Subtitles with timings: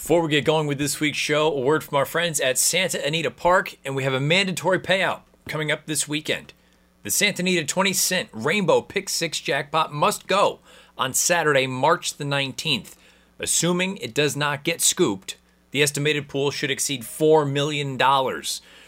[0.00, 3.06] Before we get going with this week's show, a word from our friends at Santa
[3.06, 6.54] Anita Park, and we have a mandatory payout coming up this weekend.
[7.02, 10.60] The Santa Anita 20 cent Rainbow Pick 6 jackpot must go
[10.96, 12.94] on Saturday, March the 19th.
[13.38, 15.36] Assuming it does not get scooped,
[15.70, 17.98] the estimated pool should exceed $4 million.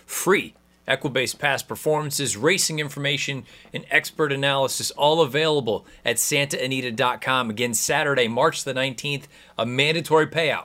[0.06, 0.54] Free
[0.88, 3.44] Equibase past performances, racing information,
[3.74, 7.50] and expert analysis all available at santaanita.com.
[7.50, 9.24] Again, Saturday, March the 19th,
[9.58, 10.64] a mandatory payout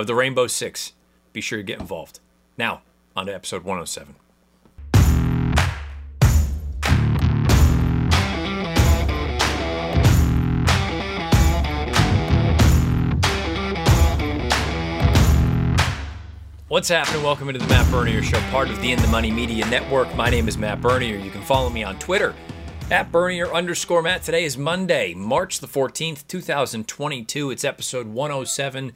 [0.00, 0.94] of the Rainbow Six.
[1.32, 2.20] Be sure to get involved.
[2.56, 2.82] Now,
[3.14, 4.16] on to episode 107.
[16.68, 17.22] What's happening?
[17.24, 20.14] Welcome into the Matt Bernier Show, part of the In the Money Media Network.
[20.14, 21.16] My name is Matt Bernier.
[21.16, 22.34] You can follow me on Twitter
[22.90, 24.22] at Bernier underscore Matt.
[24.22, 27.50] Today is Monday, March the 14th, 2022.
[27.50, 28.92] It's episode 107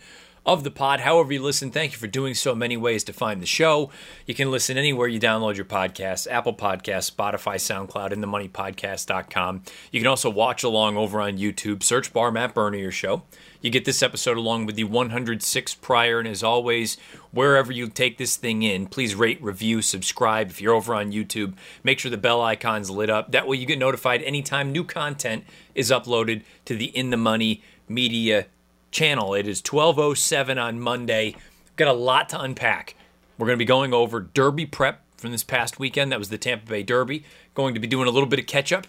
[0.47, 1.01] of the pod.
[1.01, 2.55] However, you listen, thank you for doing so.
[2.55, 3.91] Many ways to find the show.
[4.27, 9.63] You can listen anywhere you download your podcasts Apple Podcasts, Spotify, SoundCloud, and themoneypodcast.com.
[9.91, 11.83] You can also watch along over on YouTube.
[11.83, 13.23] Search bar Matt Bernier Show.
[13.61, 16.19] You get this episode along with the 106 prior.
[16.19, 16.99] And as always,
[17.31, 20.51] wherever you take this thing in, please rate, review, subscribe.
[20.51, 23.33] If you're over on YouTube, make sure the bell icon's lit up.
[23.33, 27.63] That way you get notified anytime new content is uploaded to the In the Money
[27.89, 28.47] Media
[28.95, 29.35] channel.
[29.35, 31.35] It is 1207 on Monday.
[31.77, 32.95] Got a lot to unpack.
[33.37, 36.13] We're going to be going over Derby prep from this past weekend.
[36.13, 37.25] That was the Tampa Bay Derby.
[37.55, 38.87] Going to be doing a little bit of catch up,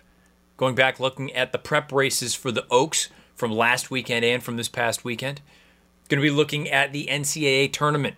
[0.56, 4.56] going back looking at the prep races for the Oaks from last weekend and from
[4.56, 5.42] this past weekend.
[6.08, 8.16] Going to be looking at the NCAA tournament.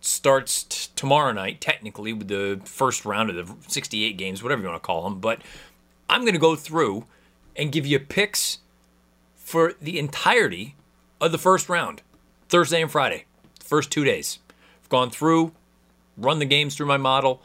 [0.00, 4.68] Starts t- tomorrow night, technically, with the first round of the 68 games, whatever you
[4.68, 5.18] want to call them.
[5.20, 5.42] But
[6.08, 7.06] I'm going to go through
[7.56, 8.58] and give you picks
[9.36, 10.76] for the entirety
[11.20, 12.02] of the first round,
[12.48, 13.24] Thursday and Friday,
[13.62, 14.38] first two days.
[14.82, 15.52] I've gone through,
[16.16, 17.42] run the games through my model.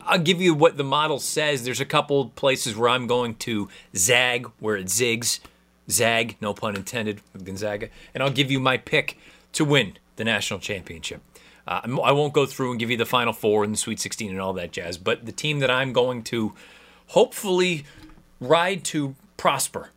[0.00, 1.64] I'll give you what the model says.
[1.64, 5.40] There's a couple places where I'm going to zag, where it zigs.
[5.90, 7.88] Zag, no pun intended, with Gonzaga.
[8.12, 9.18] And I'll give you my pick
[9.52, 11.22] to win the national championship.
[11.66, 14.30] Uh, I won't go through and give you the Final Four and the Sweet 16
[14.30, 16.52] and all that jazz, but the team that I'm going to
[17.08, 17.84] hopefully
[18.40, 19.90] ride to prosper.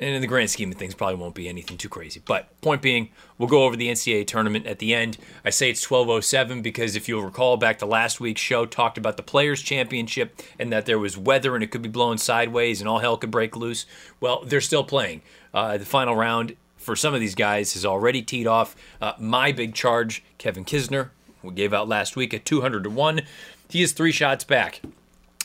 [0.00, 2.22] And in the grand scheme of things, probably won't be anything too crazy.
[2.24, 5.18] But point being, we'll go over the NCAA tournament at the end.
[5.44, 9.18] I say it's 12:07 because if you'll recall back to last week's show, talked about
[9.18, 12.88] the Players Championship and that there was weather and it could be blowing sideways and
[12.88, 13.84] all hell could break loose.
[14.20, 15.20] Well, they're still playing.
[15.52, 18.74] Uh, the final round for some of these guys has already teed off.
[19.02, 21.10] Uh, my big charge, Kevin Kisner,
[21.42, 23.22] we gave out last week at 200 to one.
[23.68, 24.80] He is three shots back,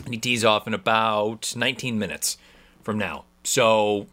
[0.03, 2.37] and he tees off in about 19 minutes
[2.81, 3.25] from now.
[3.43, 4.07] So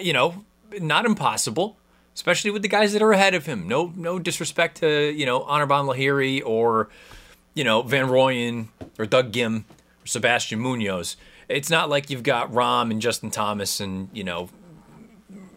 [0.00, 0.44] you know,
[0.80, 1.76] not impossible,
[2.14, 3.68] especially with the guys that are ahead of him.
[3.68, 6.88] No, no disrespect to you know Anirban Lahiri or
[7.54, 8.68] you know Van Rooyen
[8.98, 9.64] or Doug Ghim
[10.02, 11.16] or Sebastian Munoz.
[11.48, 14.48] It's not like you've got Rahm and Justin Thomas and you know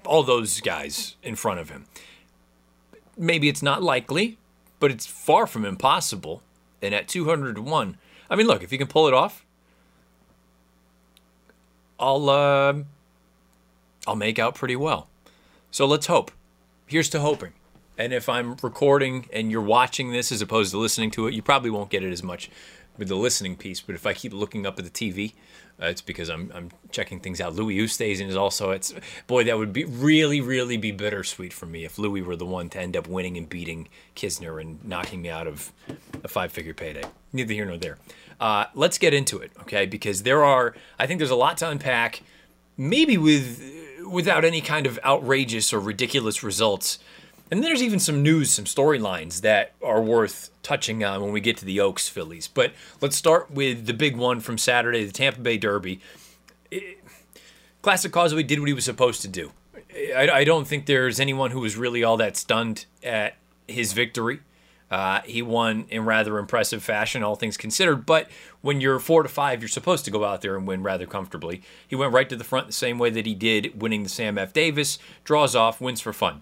[0.06, 1.86] all those guys in front of him.
[3.18, 4.38] Maybe it's not likely,
[4.80, 6.42] but it's far from impossible.
[6.82, 7.98] And at 201,
[8.30, 9.46] I mean, look, if you can pull it off,
[12.00, 12.74] I'll uh,
[14.10, 15.08] I'll make out pretty well.
[15.70, 16.32] So let's hope.
[16.88, 17.54] Here's to hoping.
[17.96, 21.44] And if I'm recording and you're watching this as opposed to listening to it, you
[21.44, 22.50] probably won't get it as much
[22.98, 23.82] with the listening piece.
[23.82, 25.34] But if I keep looking up at the TV,
[25.80, 27.54] uh, it's because I'm, I'm checking things out.
[27.54, 28.96] Louis Oosthuizen is also it's
[29.28, 32.68] boy that would be really really be bittersweet for me if Louis were the one
[32.70, 35.72] to end up winning and beating Kisner and knocking me out of
[36.24, 37.04] a five figure payday.
[37.32, 38.00] Neither here nor there.
[38.40, 39.86] Uh, let's get into it, okay?
[39.86, 42.24] Because there are I think there's a lot to unpack.
[42.76, 47.00] Maybe with without any kind of outrageous or ridiculous results.
[47.52, 51.58] And there's even some news, some storylines that are worth touching on when we get
[51.58, 52.48] to the Oaks fillies.
[52.48, 56.00] But let's start with the big one from Saturday, the Tampa Bay Derby.
[57.82, 59.52] Classic Causeway did what he was supposed to do.
[60.16, 63.38] I, I, don't think there's anyone who was really all that stunned at
[63.68, 64.42] his victory.
[64.92, 68.06] Uh, he won in rather impressive fashion, all things considered.
[68.06, 68.30] But
[68.62, 71.62] when you're four to five, you're supposed to go out there and win rather comfortably.
[71.88, 74.38] He went right to the front the same way that he did winning the Sam
[74.38, 74.54] F.
[74.54, 76.42] Davis, draws off, wins for fun.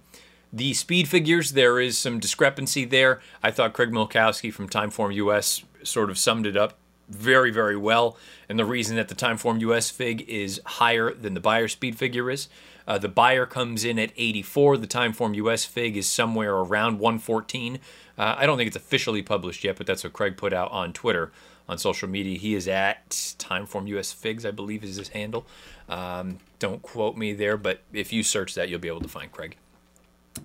[0.54, 3.22] The speed figures, there is some discrepancy there.
[3.44, 6.78] I thought Craig Milkowski from Timeform US sort of summed it up
[7.10, 8.18] very, very well.
[8.50, 12.30] And the reason that the Timeform US fig is higher than the Beyer speed figure
[12.30, 12.48] is.
[12.88, 14.78] Uh, the Beyer comes in at 84.
[14.78, 17.80] The Timeform US fig is somewhere around 114.
[18.18, 20.94] Uh, I don't think it's officially published yet, but that's what Craig put out on
[20.94, 21.32] Twitter,
[21.68, 22.38] on social media.
[22.38, 25.46] He is at Timeform US Figs, I believe is his handle.
[25.90, 29.32] Um, don't quote me there, but if you search that, you'll be able to find
[29.32, 29.58] Craig.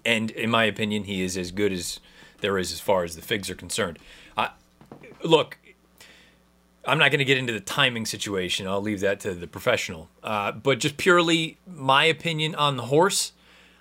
[0.04, 2.00] And in my opinion, he is as good as
[2.40, 3.98] there is as far as the figs are concerned.
[4.36, 4.48] Uh,
[5.22, 5.58] look,
[6.84, 8.66] I'm not going to get into the timing situation.
[8.66, 10.08] I'll leave that to the professional.
[10.22, 13.32] Uh, but just purely my opinion on the horse,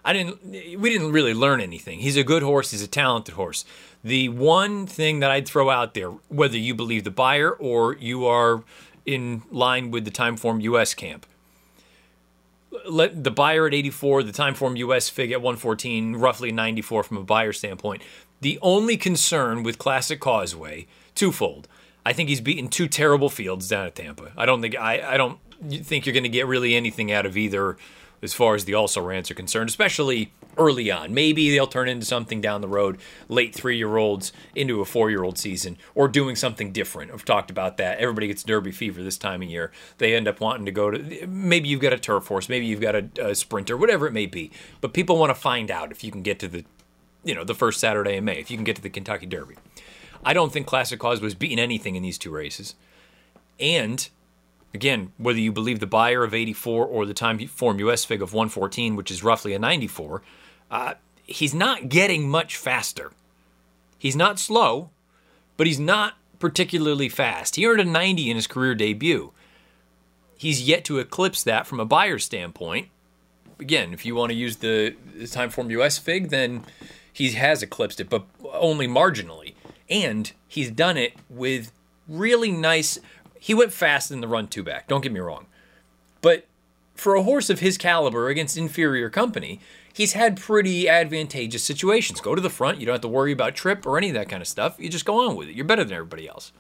[0.05, 0.43] I didn't.
[0.79, 1.99] We didn't really learn anything.
[1.99, 2.71] He's a good horse.
[2.71, 3.65] He's a talented horse.
[4.03, 8.25] The one thing that I'd throw out there, whether you believe the Beyer or you
[8.25, 8.63] are
[9.05, 11.25] in line with the Timeform US camp,
[12.87, 17.23] let the Beyer at 84, the Timeform US fig at 114, roughly 94 from a
[17.23, 18.01] Beyer standpoint.
[18.41, 21.67] The only concern with Classic Causeway, twofold.
[22.05, 24.31] I think he's beaten two terrible fields down at Tampa.
[24.37, 25.39] I don't think I, I don't
[25.69, 27.77] think you're going to get really anything out of either
[28.23, 31.13] as far as the also-rans are concerned, especially early on.
[31.13, 32.99] Maybe they'll turn into something down the road,
[33.29, 37.11] late three year olds into a four year old season, or doing something different.
[37.11, 37.99] I've talked about that.
[37.99, 39.71] Everybody gets Derby fever this time of year.
[39.97, 42.81] They end up wanting to go to maybe you've got a turf horse, maybe you've
[42.81, 44.51] got a, a sprinter, whatever it may be.
[44.81, 46.65] But people want to find out if you can get to the,
[47.23, 49.55] you know, the first Saturday in May, if you can get to the Kentucky Derby.
[50.23, 52.75] I don't think Classic Cause was beating anything in these two races.
[53.59, 54.09] And
[54.73, 58.95] Again, whether you believe the Beyer of 84 or the Timeform US fig of 114,
[58.95, 60.21] which is roughly a 94,
[60.69, 60.93] uh,
[61.25, 63.11] he's not getting much faster.
[63.97, 64.89] He's not slow,
[65.57, 67.57] but he's not particularly fast.
[67.57, 69.33] He earned a 90 in his career debut.
[70.37, 72.87] He's yet to eclipse that from a Beyer standpoint.
[73.59, 76.63] Again, if you want to use the, the Timeform US fig, then
[77.11, 78.23] he has eclipsed it, but
[78.53, 79.53] only marginally.
[79.91, 81.71] And he's done it with
[82.07, 82.97] really nice,
[83.39, 85.45] he went fast in the run two back, don't get me wrong.
[86.21, 86.47] But
[86.95, 89.59] for a horse of his caliber against inferior company,
[89.93, 92.21] he's had pretty advantageous situations.
[92.21, 94.29] Go to the front, you don't have to worry about trip or any of that
[94.29, 94.75] kind of stuff.
[94.79, 95.55] You just go on with it.
[95.55, 96.53] You're better than everybody else.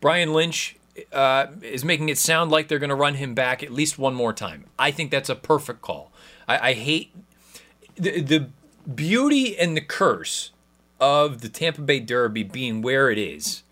[0.00, 0.76] Brian Lynch
[1.12, 4.14] uh, is making it sound like they're going to run him back at least one
[4.14, 4.64] more time.
[4.78, 6.10] I think that's a perfect call.
[6.48, 7.14] I, I hate
[7.96, 8.48] the, the
[8.94, 10.52] beauty and the curse
[11.00, 13.62] of the Tampa Bay Derby being where it is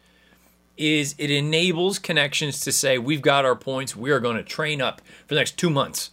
[0.76, 3.96] is it enables connections to say we've got our points.
[3.96, 6.10] We are going to train up for the next two months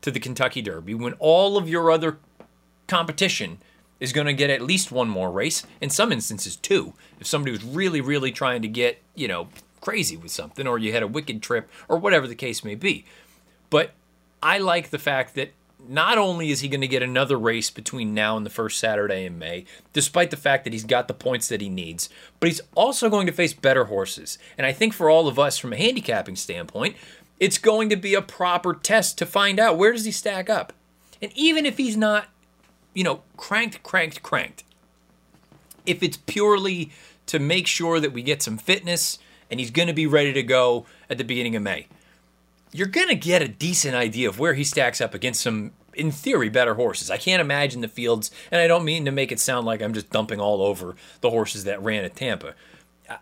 [0.00, 2.18] to the kentucky derby when all of your other
[2.86, 3.58] competition
[4.00, 7.50] is going to get at least one more race in some instances two if somebody
[7.50, 9.48] was really really trying to get you know
[9.80, 13.04] crazy with something or you had a wicked trip or whatever the case may be.
[13.70, 13.92] But
[14.42, 15.52] i like the fact that
[15.86, 19.24] not only is he going to get another race between now and the first Saturday
[19.24, 22.08] in May, despite the fact that he's got the points that he needs,
[22.40, 24.38] but he's also going to face better horses.
[24.56, 26.96] And I think for all of us from a handicapping standpoint,
[27.38, 30.72] it's going to be a proper test to find out where does he stack up.
[31.22, 32.26] And even if he's not,
[32.94, 34.64] you know, cranked, cranked, cranked,
[35.86, 36.90] if it's purely
[37.26, 39.18] to make sure that we get some fitness
[39.50, 41.86] and he's going to be ready to go at the beginning of May
[42.72, 46.10] you're going to get a decent idea of where he stacks up against some, in
[46.10, 47.10] theory, better horses.
[47.10, 49.94] I can't imagine the fields, and I don't mean to make it sound like I'm
[49.94, 52.54] just dumping all over the horses that ran at Tampa.
[53.08, 53.16] Uh,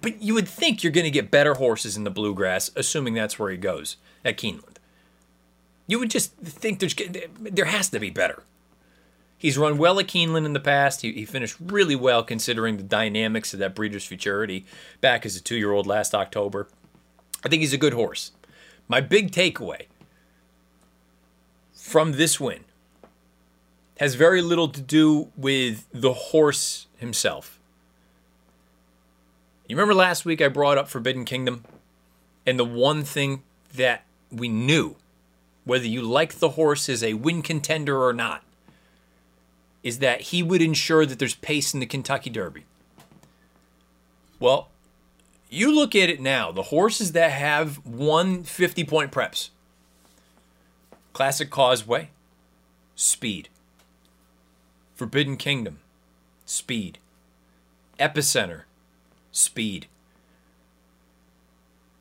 [0.00, 3.38] but you would think you're going to get better horses in the bluegrass, assuming that's
[3.38, 4.76] where he goes at Keeneland.
[5.86, 6.94] You would just think there's
[7.40, 8.44] there has to be better.
[9.36, 11.00] He's run well at Keeneland in the past.
[11.00, 14.66] He, he finished really well considering the dynamics of that Breeders' Futurity
[15.00, 16.68] back as a two year old last October.
[17.42, 18.32] I think he's a good horse.
[18.90, 19.82] My big takeaway
[21.72, 22.64] from this win
[24.00, 27.60] has very little to do with the horse himself.
[29.68, 31.62] You remember last week I brought up Forbidden Kingdom?
[32.44, 33.44] And the one thing
[33.76, 34.96] that we knew,
[35.62, 38.42] whether you like the horse as a win contender or not,
[39.84, 42.64] is that he would ensure that there's pace in the Kentucky Derby.
[44.40, 44.68] Well,
[45.50, 49.50] you look at it now, the horses that have won 50 point preps
[51.12, 52.10] Classic Causeway,
[52.94, 53.48] speed.
[54.94, 55.80] Forbidden Kingdom,
[56.46, 56.98] speed.
[57.98, 58.62] Epicenter,
[59.32, 59.86] speed.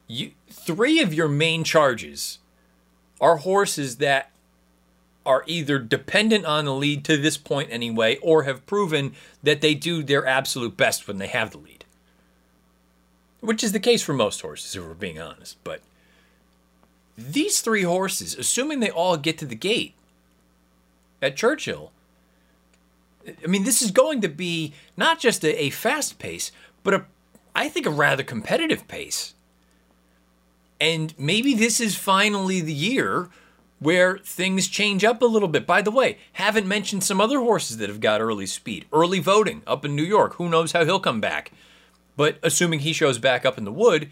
[0.07, 2.39] You, three of your main charges
[3.19, 4.31] are horses that
[5.25, 9.13] are either dependent on the lead to this point anyway, or have proven
[9.43, 11.78] that they do their absolute best when they have the lead
[13.41, 15.57] which is the case for most horses, if we're being honest.
[15.63, 15.81] But
[17.17, 19.93] these three horses, assuming they all get to the gate
[21.21, 21.91] at Churchill,
[23.43, 26.51] I mean, this is going to be not just a, a fast pace,
[26.83, 27.05] but a,
[27.53, 29.33] I think, a rather competitive pace.
[30.79, 33.29] And maybe this is finally the year
[33.79, 35.65] where things change up a little bit.
[35.65, 38.85] By the way, haven't mentioned some other horses that have got early speed.
[38.91, 40.35] Early voting up in New York.
[40.35, 41.51] Who knows how he'll come back?
[42.19, 44.11] But assuming he shows back up in the wood,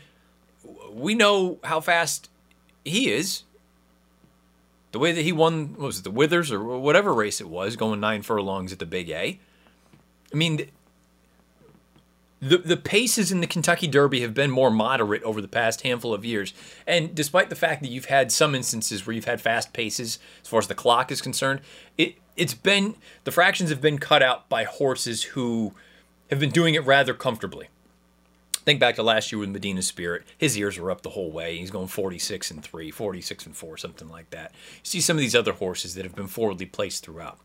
[0.94, 2.30] we know how fast
[2.86, 3.44] he is.
[4.94, 8.00] The way that he won, was it the Withers or whatever race it was, going
[8.00, 9.38] nine furlongs at the Big A.
[10.32, 10.70] I mean,
[12.40, 16.14] the the paces in the Kentucky Derby have been more moderate over the past handful
[16.14, 16.54] of years.
[16.88, 20.48] And despite the fact that you've had some instances where you've had fast paces as
[20.48, 21.60] far as the clock is concerned,
[21.98, 22.96] it it's been
[23.26, 25.74] the fractions have been cut out by horses who
[26.30, 27.68] have been doing it rather comfortably.
[28.67, 30.24] Think back to last year with Medina Spirit.
[30.38, 31.57] His ears were up the whole way.
[31.57, 34.51] He's going 46 and 3, 46 and 4, something like that.
[34.51, 37.39] You see some of these other horses that have been forwardly placed throughout.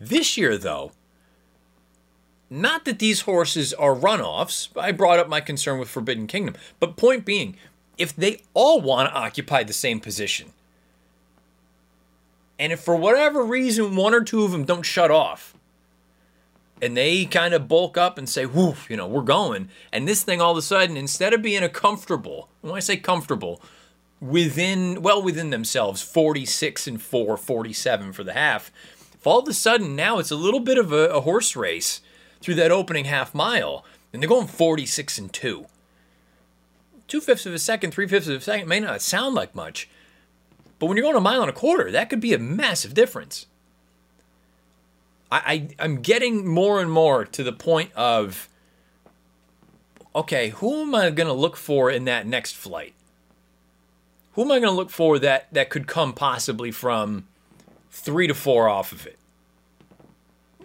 [0.00, 0.92] This year, though,
[2.48, 4.70] not that these horses are runoffs.
[4.74, 6.54] I brought up my concern with Forbidden Kingdom.
[6.80, 7.56] But point being,
[7.98, 10.54] if they all want to occupy the same position,
[12.58, 15.51] and if for whatever reason one or two of them don't shut off,
[16.82, 20.24] and they kind of bulk up and say, woof, you know, we're going, and this
[20.24, 23.62] thing all of a sudden, instead of being a comfortable, when I say comfortable,
[24.20, 28.72] within, well within themselves, 46 and 4, 47 for the half,
[29.14, 32.00] if all of a sudden now it's a little bit of a, a horse race
[32.40, 35.66] through that opening half mile, and they're going 46 and 2.
[37.06, 39.88] Two fifths of a second, three fifths of a second may not sound like much,
[40.80, 43.46] but when you're going a mile and a quarter, that could be a massive difference.
[45.32, 48.48] I, I am getting more and more to the point of
[50.14, 52.94] okay, who am I going to look for in that next flight?
[54.34, 57.26] Who am I going to look for that that could come possibly from
[57.90, 59.18] three to four off of it?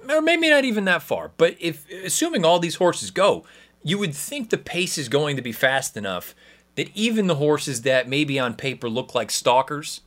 [0.10, 1.32] or maybe not even that far.
[1.38, 3.46] But if assuming all these horses go,
[3.84, 6.36] you would think the pace is going to be fast enough
[6.76, 10.02] that even the horses that maybe on paper look like stalkers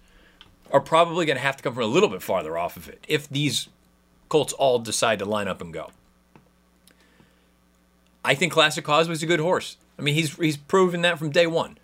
[0.70, 3.04] are probably going to have to come from a little bit farther off of it
[3.08, 3.68] if these
[4.30, 5.90] colts all decide to line up and go.
[8.24, 9.76] I think Classic Causeway's a good horse.
[9.98, 11.76] I mean, he's he's proven that from day one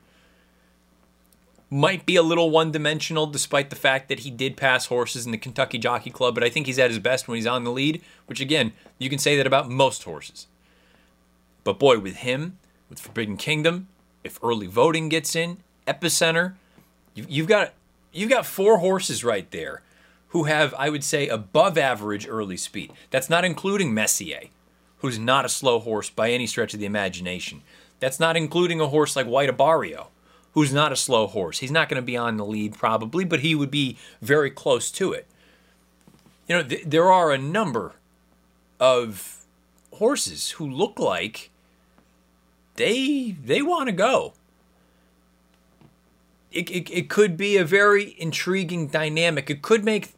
[1.70, 5.32] might be a little one dimensional despite the fact that he did pass horses in
[5.32, 7.72] the Kentucky Jockey Club, but I think he's at his best when he's on the
[7.72, 10.46] lead, which again, you can say that about most horses.
[11.64, 13.88] But boy, with him, with Forbidden Kingdom,
[14.22, 16.54] if early voting gets in, Epicenter,
[17.14, 17.72] you've got
[18.12, 19.82] you've got four horses right there
[20.28, 22.92] who have, I would say, above average early speed.
[23.10, 24.44] That's not including Messier,
[24.98, 27.62] who's not a slow horse by any stretch of the imagination.
[28.00, 30.08] That's not including a horse like White Abarrio,
[30.52, 31.58] who's not a slow horse.
[31.58, 34.90] He's not going to be on the lead probably, but he would be very close
[34.92, 35.26] to it.
[36.48, 37.94] You know, th- there are a number
[38.78, 39.44] of
[39.94, 41.50] horses who look like
[42.76, 44.34] they they want to go.
[46.52, 49.50] It, it, it could be a very intriguing dynamic.
[49.50, 50.14] It could make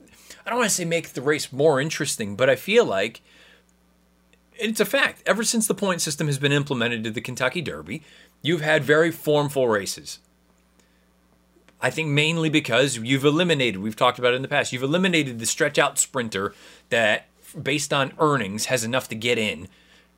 [0.48, 3.20] I don't want to say make the race more interesting, but I feel like
[4.58, 5.22] it's a fact.
[5.26, 8.02] Ever since the point system has been implemented to the Kentucky Derby,
[8.40, 10.20] you've had very formful races.
[11.82, 15.38] I think mainly because you've eliminated, we've talked about it in the past, you've eliminated
[15.38, 16.54] the stretch out sprinter
[16.88, 17.26] that,
[17.62, 19.68] based on earnings, has enough to get in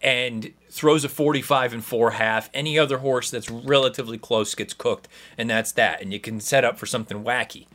[0.02, 2.50] and throws a 45 and 4 half.
[2.54, 6.00] Any other horse that's relatively close gets cooked, and that's that.
[6.00, 7.66] And you can set up for something wacky.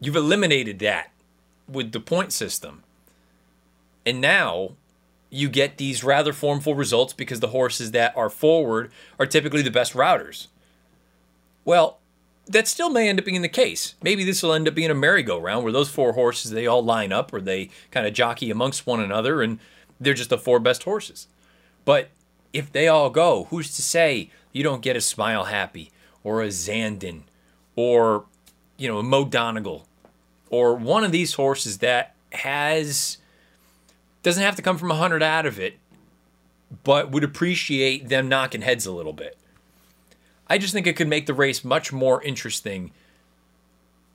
[0.00, 1.12] You've eliminated that
[1.68, 2.82] with the point system.
[4.04, 4.72] And now
[5.30, 9.70] you get these rather formful results because the horses that are forward are typically the
[9.70, 10.46] best routers.
[11.64, 11.98] Well,
[12.46, 13.96] that still may end up being the case.
[14.02, 17.12] Maybe this will end up being a merry-go-round where those four horses they all line
[17.12, 19.58] up or they kind of jockey amongst one another and
[19.98, 21.26] they're just the four best horses.
[21.86, 22.10] But
[22.52, 25.90] if they all go, who's to say you don't get a Smile Happy
[26.22, 27.22] or a Zandon
[27.74, 28.26] or
[28.76, 29.86] you know a Mo Donegal
[30.50, 33.16] or one of these horses that has
[34.22, 35.78] doesn't have to come from a hundred out of it,
[36.82, 39.38] but would appreciate them knocking heads a little bit.
[40.48, 42.90] I just think it could make the race much more interesting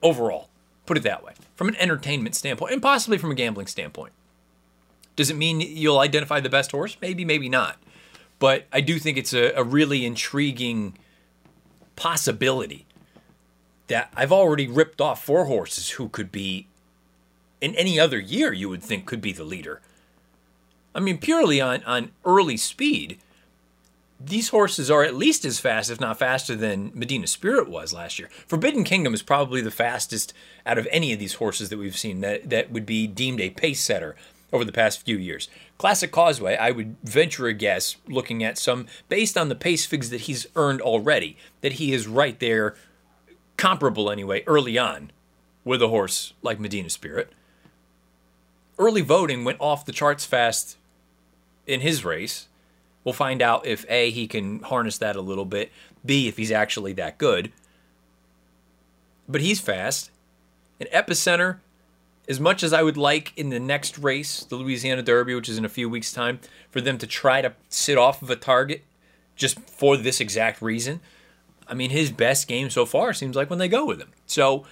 [0.03, 0.49] overall.
[0.85, 1.33] Put it that way.
[1.55, 4.11] From an entertainment standpoint and possibly from a gambling standpoint.
[5.15, 6.97] Does it mean you'll identify the best horse?
[7.01, 7.77] Maybe, maybe not.
[8.39, 10.97] But I do think it's a, a really intriguing
[11.95, 12.85] possibility
[13.87, 16.67] that I've already ripped off four horses who could be,
[17.59, 19.81] in any other year, you would think could be the leader.
[20.95, 23.19] I mean, purely on, on early speed
[24.25, 28.19] these horses are at least as fast, if not faster, than Medina Spirit was last
[28.19, 28.29] year.
[28.47, 30.33] Forbidden Kingdom is probably the fastest
[30.65, 33.49] out of any of these horses that we've seen that, that would be deemed a
[33.49, 34.15] pace setter
[34.53, 35.49] over the past few years.
[35.77, 40.09] Classic Causeway, I would venture a guess, looking at some, based on the pace figs
[40.09, 42.75] that he's earned already, that he is right there,
[43.57, 45.11] comparable anyway, early on,
[45.63, 47.31] with a horse like Medina Spirit.
[48.77, 50.77] Early voting went off the charts fast
[51.67, 52.47] in his race
[53.03, 55.71] We'll find out if A, he can harness that a little bit,
[56.05, 57.51] B, if he's actually that good.
[59.27, 60.11] But he's fast.
[60.79, 61.59] an epicenter.
[62.31, 65.57] As much as I would like in the next race, the Louisiana Derby, which is
[65.57, 68.85] in a few weeks' time, for them to try to sit off of a target
[69.35, 71.01] just for this exact reason,
[71.67, 74.13] I mean, his best game so far seems like when they go with him.
[74.27, 74.65] So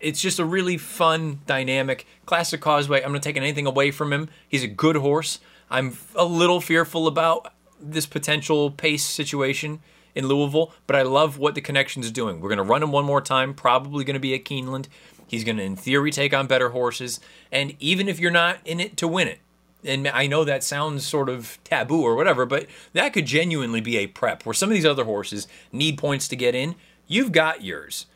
[0.00, 2.06] it's just a really fun dynamic.
[2.24, 4.30] Classic Causeway, I'm not taking anything away from him.
[4.48, 5.40] He's a good horse.
[5.70, 9.80] I'm a little fearful about this potential pace situation
[10.14, 12.40] in Louisville, but I love what the connection is doing.
[12.40, 14.86] We're going to run him one more time, probably going to be at Keeneland.
[15.28, 17.20] He's going to, in theory, take on better horses.
[17.52, 19.38] And even if you're not in it to win it,
[19.84, 23.98] and I know that sounds sort of taboo or whatever, but that could genuinely be
[23.98, 26.74] a prep where some of these other horses need points to get in.
[27.06, 28.06] You've got yours.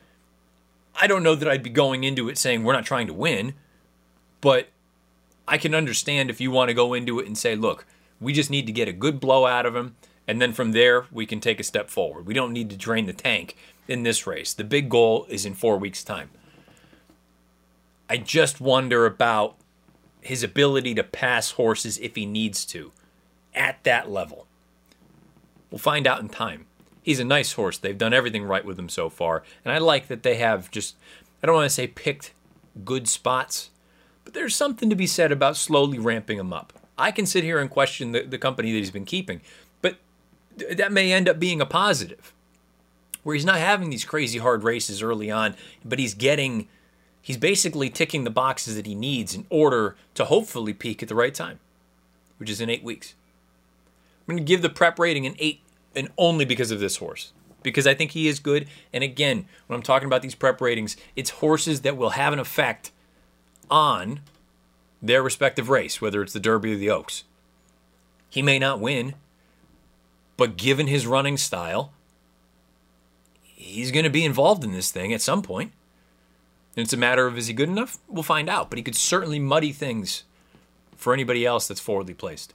[1.01, 3.55] I don't know that I'd be going into it saying we're not trying to win,
[4.41, 4.69] but
[5.47, 7.87] I can understand if you want to go into it and say, look,
[8.21, 11.07] we just need to get a good blow out of him, and then from there
[11.13, 12.27] we can take a step forward.
[12.27, 13.57] We don't need to drain the tank
[13.89, 14.53] in this race.
[14.53, 16.31] The big goal is in four weeks' time.
[18.13, 19.57] I just wonder about
[20.21, 22.93] his ability to pass horses if he needs to
[23.55, 24.47] at that level.
[25.71, 26.67] We'll find out in time
[27.01, 27.79] he's a nice horse.
[27.79, 29.45] They've done everything right with him so far.
[29.65, 30.95] And I like that they have just,
[31.43, 32.35] I don't want to say picked
[32.85, 33.71] good spots,
[34.25, 36.75] but there's something to be said about slowly ramping him up.
[36.99, 39.41] I can sit here and question the, the company that he's been keeping,
[39.81, 39.97] but
[40.59, 42.35] th- that may end up being a positive,
[43.23, 46.69] where he's not having these crazy hard races early on, but he's getting,
[47.23, 51.15] he's basically ticking the boxes that he needs in order to hopefully peak at the
[51.15, 51.61] right time,
[52.37, 53.15] which is in eight weeks.
[54.29, 55.61] I'm going to give the prep rating an eight
[55.95, 57.33] and only because of this horse.
[57.63, 58.67] Because I think he is good.
[58.93, 62.41] And again, when I'm talking about these prep ratings, it's horses that will have an
[62.41, 62.91] effect
[63.71, 64.21] on
[65.01, 67.25] their respective race, whether it's the Derby or the Oaks.
[68.29, 69.15] He may not win,
[70.37, 71.93] but given his running style,
[73.43, 75.73] he's going to be involved in this thing at some point.
[76.77, 77.99] And it's a matter of is he good enough?
[78.09, 78.71] We'll find out.
[78.71, 80.25] But he could certainly muddy things
[80.97, 82.55] for anybody else that's forwardly placed.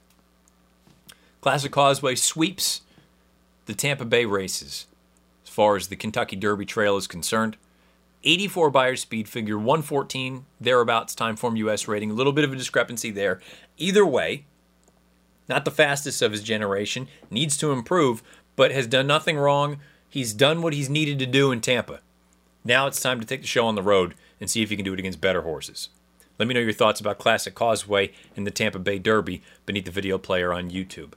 [1.40, 2.82] Classic Causeway sweeps
[3.66, 4.86] the Tampa Bay races,
[5.44, 7.56] as far as the Kentucky Derby Trail is concerned.
[8.24, 12.10] 84 Beyer speed figure, 114 thereabouts Timeform US rating.
[12.10, 13.40] A little bit of a discrepancy there.
[13.76, 14.44] Either way,
[15.48, 18.22] not the fastest of his generation, needs to improve,
[18.56, 19.78] but has done nothing wrong.
[20.08, 22.00] He's done what he's needed to do in Tampa.
[22.68, 24.84] Now it's time to take the show on the road and see if you can
[24.84, 25.88] do it against better horses.
[26.38, 29.90] Let me know your thoughts about Classic Causeway and the Tampa Bay Derby beneath the
[29.90, 31.14] video player on YouTube.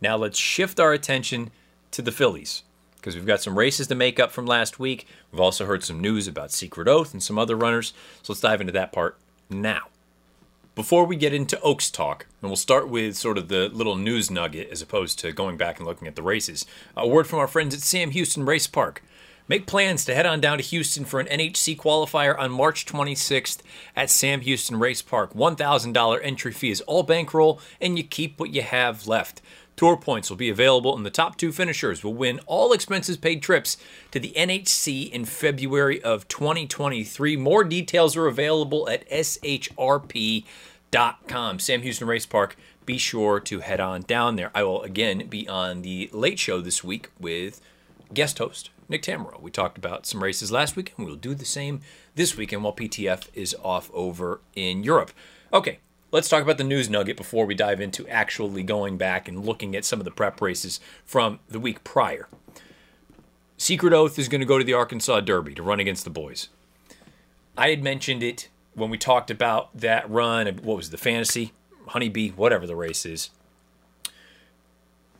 [0.00, 1.50] Now let's shift our attention
[1.90, 2.62] to the Fillies
[2.94, 5.08] because we've got some races to make up from last week.
[5.32, 7.92] We've also heard some news about Secret Oath and some other runners.
[8.22, 9.18] So let's dive into that part
[9.50, 9.88] now.
[10.76, 14.30] Before we get into Oaks talk, and we'll start with sort of the little news
[14.30, 16.64] nugget as opposed to going back and looking at the races,
[16.96, 19.02] a word from our friends at Sam Houston Race Park.
[19.48, 23.58] Make plans to head on down to Houston for an NHC qualifier on March 26th
[23.96, 25.34] at Sam Houston Race Park.
[25.34, 29.42] $1,000 entry fee is all bankroll, and you keep what you have left.
[29.74, 33.42] Tour points will be available, and the top two finishers will win all expenses paid
[33.42, 33.76] trips
[34.12, 37.36] to the NHC in February of 2023.
[37.36, 40.46] More details are available at shrp.com.
[41.58, 42.56] Sam Houston Race Park.
[42.84, 44.50] Be sure to head on down there.
[44.54, 47.60] I will again be on the late show this week with
[48.12, 49.40] guest host Nick Tammaro.
[49.40, 51.80] We talked about some races last week, and we'll do the same
[52.14, 55.12] this weekend while PTF is off over in Europe.
[55.52, 55.78] Okay,
[56.10, 59.74] let's talk about the news nugget before we dive into actually going back and looking
[59.74, 62.28] at some of the prep races from the week prior.
[63.56, 66.48] Secret Oath is going to go to the Arkansas Derby to run against the boys.
[67.56, 70.46] I had mentioned it when we talked about that run.
[70.62, 71.52] What was the fantasy?
[71.88, 73.30] Honeybee, whatever the race is.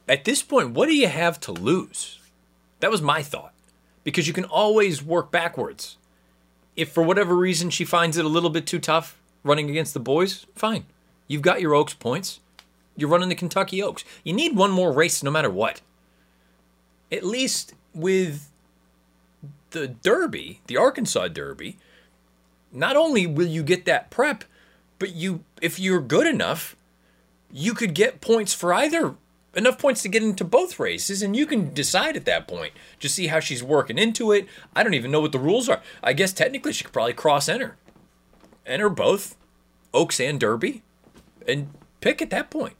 [0.08, 2.18] At this point, what do you have to lose?
[2.80, 3.51] That was my thought.
[4.04, 5.96] Because you can always work backwards.
[6.76, 10.00] If for whatever reason she finds it a little bit too tough, running against the
[10.00, 10.86] boys, fine.
[11.28, 12.40] You've got your Oaks points.
[12.96, 14.04] You're running the Kentucky Oaks.
[14.24, 15.80] You need one more race no matter what.
[17.10, 18.50] At least with
[19.70, 21.78] the Derby, the Arkansas Derby,
[22.70, 24.44] not only will you get that prep,
[24.98, 26.76] but you if you're good enough,
[27.50, 29.14] you could get points for either
[29.54, 33.14] enough points to get into both races and you can decide at that point just
[33.14, 36.12] see how she's working into it i don't even know what the rules are i
[36.12, 37.76] guess technically she could probably cross enter
[38.66, 39.36] enter both
[39.94, 40.82] Oaks and Derby
[41.46, 42.74] and pick at that point.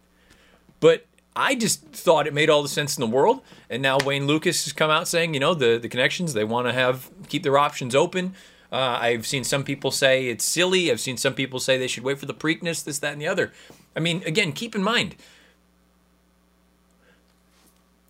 [0.81, 1.07] But
[1.37, 3.43] I just thought it made all the sense in the world.
[3.71, 6.67] And now Wayne Lukas has come out saying, you know, the, the connections, they want
[6.67, 8.35] to have keep their options open.
[8.71, 10.91] Uh, I've seen some people say it's silly.
[10.91, 13.27] I've seen some people say they should wait for the Preakness, this, that, and the
[13.27, 13.53] other.
[13.95, 15.15] I mean, again, keep in mind,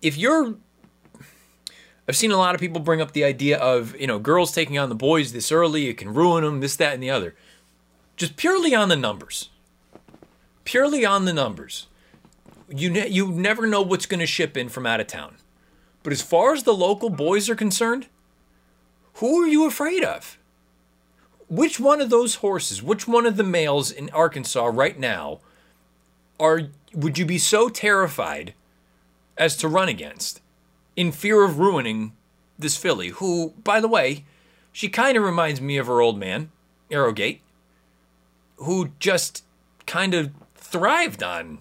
[0.03, 0.55] if you're,
[2.07, 4.77] I've seen a lot of people bring up the idea of, you know, girls taking
[4.77, 7.35] on the boys this early, it can ruin them, this, that, and the other.
[8.17, 9.49] Just purely on the numbers.
[10.65, 11.87] Purely on the numbers.
[12.69, 15.37] You, ne- you never know what's going to ship in from out of town.
[16.03, 18.07] But as far as the local boys are concerned,
[19.15, 20.37] who are you afraid of?
[21.47, 25.39] Which one of those horses, which one of the males in Arkansas right now
[26.39, 28.53] are would you be so terrified
[29.37, 30.41] as to run against
[30.95, 32.13] in fear of ruining
[32.57, 34.25] this filly who by the way
[34.71, 36.51] she kind of reminds me of her old man
[36.91, 37.41] Arrogate,
[38.57, 39.43] who just
[39.87, 41.59] kind of thrived on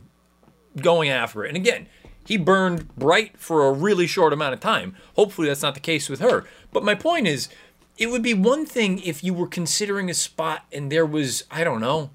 [0.77, 1.49] going after it.
[1.49, 1.87] And again
[2.25, 4.95] he burned bright for a really short amount of time.
[5.17, 6.47] Hopefully that's not the case with her.
[6.73, 7.49] But my point is
[7.99, 11.63] it would be one thing if you were considering a spot and there was i
[11.63, 12.11] don't know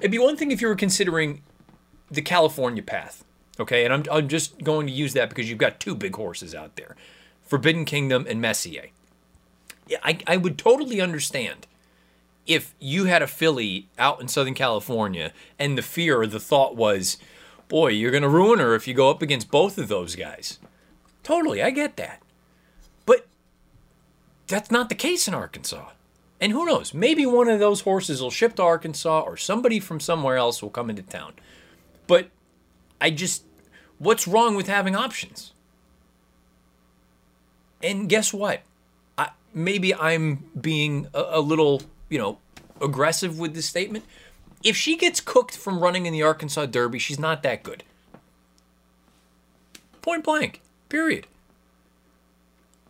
[0.00, 1.42] it'd be one thing if you were considering
[2.10, 3.24] the California path.
[3.60, 6.54] Okay, and I'm, I'm just going to use that because you've got two big horses
[6.54, 6.96] out there
[7.42, 8.86] Forbidden Kingdom and Messier.
[9.86, 11.66] Yeah, I, I would totally understand
[12.46, 16.74] if you had a filly out in Southern California and the fear or the thought
[16.74, 17.18] was,
[17.68, 20.58] boy, you're going to ruin her if you go up against both of those guys.
[21.22, 22.22] Totally, I get that.
[23.04, 23.26] But
[24.46, 25.90] that's not the case in Arkansas.
[26.40, 26.94] And who knows?
[26.94, 30.70] Maybe one of those horses will ship to Arkansas or somebody from somewhere else will
[30.70, 31.34] come into town.
[32.06, 32.30] But
[33.00, 33.44] I just,
[34.00, 35.52] what's wrong with having options?
[37.82, 38.62] And guess what?
[39.16, 42.38] I, maybe I'm being a, a little, you know,
[42.80, 44.04] aggressive with this statement.
[44.64, 47.84] If she gets cooked from running in the Arkansas Derby, she's not that good.
[50.02, 51.26] Point blank, period.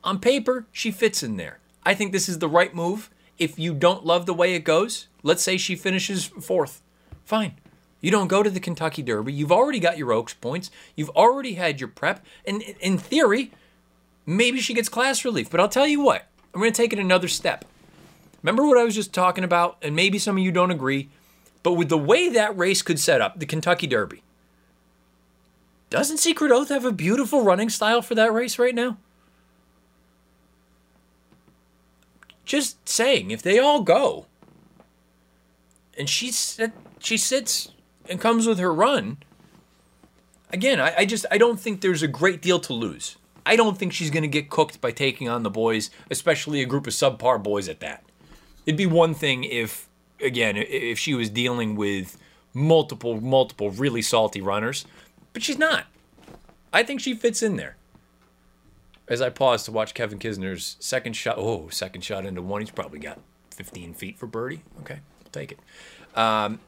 [0.02, 1.58] On paper, she fits in there.
[1.84, 3.10] I think this is the right move.
[3.38, 6.82] If you don't love the way it goes, let's say she finishes fourth.
[7.24, 7.54] Fine.
[8.00, 9.32] You don't go to the Kentucky Derby.
[9.32, 10.70] You've already got your Oaks points.
[10.96, 12.24] You've already had your prep.
[12.46, 13.52] And in theory,
[14.24, 15.50] maybe she gets class relief.
[15.50, 17.64] But I'll tell you what, I'm going to take it another step.
[18.42, 19.76] Remember what I was just talking about?
[19.82, 21.10] And maybe some of you don't agree.
[21.62, 24.22] But with the way that race could set up, the Kentucky Derby,
[25.90, 28.96] doesn't Secret Oath have a beautiful running style for that race right now?
[32.46, 34.26] Just saying, if they all go,
[35.98, 36.32] and she
[36.98, 37.72] she sits
[38.10, 39.18] and comes with her run,
[40.52, 43.16] again, I, I just I don't think there's a great deal to lose.
[43.46, 46.66] I don't think she's going to get cooked by taking on the boys, especially a
[46.66, 48.04] group of subpar boys at that.
[48.66, 49.88] It'd be one thing if,
[50.20, 52.18] again, if she was dealing with
[52.52, 54.84] multiple, multiple really salty runners,
[55.32, 55.86] but she's not.
[56.72, 57.76] I think she fits in there.
[59.08, 62.70] As I pause to watch Kevin Kisner's second shot, oh, second shot into one, he's
[62.70, 63.18] probably got
[63.56, 64.62] 15 feet for birdie.
[64.80, 65.58] Okay, I'll take it.
[66.16, 66.60] Um,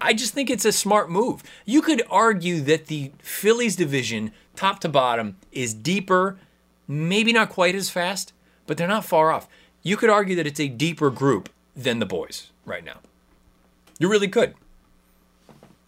[0.00, 1.42] I just think it's a smart move.
[1.64, 6.38] You could argue that the fillies division, top to bottom, is deeper,
[6.86, 8.32] maybe not quite as fast,
[8.66, 9.48] but they're not far off.
[9.82, 12.98] You could argue that it's a deeper group than the boys right now.
[13.98, 14.54] You really could.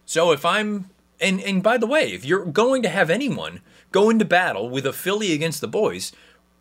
[0.05, 0.89] So if I'm
[1.21, 4.85] and and by the way, if you're going to have anyone go into battle with
[4.85, 6.11] a filly against the boys,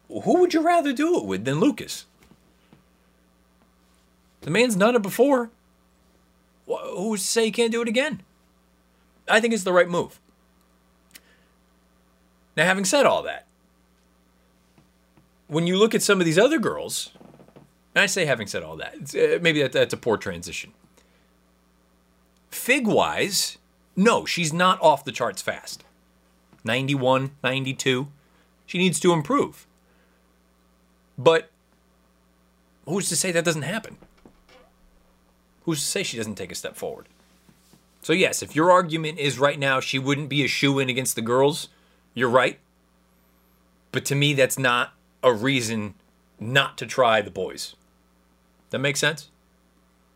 [0.08, 2.04] who would you rather do it with than Lukas?
[4.42, 5.50] The man's done it before
[6.68, 8.22] who's to say he can't do it again?
[9.28, 10.20] I think it's the right move.
[12.56, 13.46] Now, having said all that,
[15.46, 17.10] when you look at some of these other girls,
[17.94, 20.72] and I say having said all that, uh, maybe that, that's a poor transition.
[22.50, 23.58] Fig wise,
[23.96, 25.84] no, she's not off the charts fast.
[26.64, 28.08] 91, 92.
[28.66, 29.66] She needs to improve.
[31.16, 31.50] But
[32.86, 33.96] who's to say that doesn't happen?
[35.68, 37.08] Who's to say she doesn't take a step forward?
[38.00, 41.14] So, yes, if your argument is right now she wouldn't be a shoe in against
[41.14, 41.68] the girls,
[42.14, 42.58] you're right.
[43.92, 45.92] But to me, that's not a reason
[46.40, 47.76] not to try the boys.
[48.70, 49.28] That makes sense?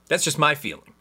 [0.08, 0.94] That's just my feeling.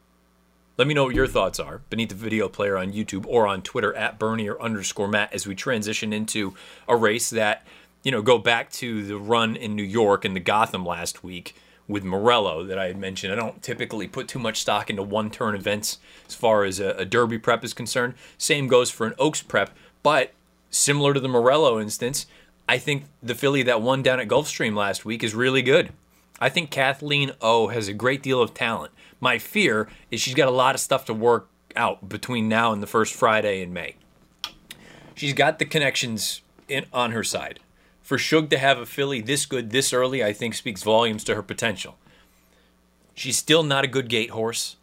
[0.76, 3.62] Let me know what your thoughts are beneath the video player on YouTube or on
[3.62, 6.56] Twitter at Bernier underscore Matt as we transition into
[6.90, 7.66] a race that,
[8.04, 11.56] you know, go back to the run in New York and the Gotham last week
[11.92, 13.34] with Morello that I had mentioned.
[13.34, 16.92] I don't typically put too much stock into one turn events as far as a,
[16.92, 18.16] a Derby prep is concerned.
[18.38, 20.32] Same goes for an Oaks prep, but
[20.70, 22.26] similar to the Morello instance,
[22.68, 25.92] I think the filly that won down at Gulfstream last week is really good.
[26.40, 28.94] I think Kathleen O has a great deal of talent.
[29.20, 32.82] My fear is she's got a lot of stuff to work out between now and
[32.82, 33.96] the first Friday in May.
[35.14, 37.60] She's got the connections in, on her side.
[38.12, 41.36] For Shug to have a filly this good this early, I think speaks volumes to
[41.36, 41.98] her potential.
[43.14, 44.76] She's still not a good gate horse.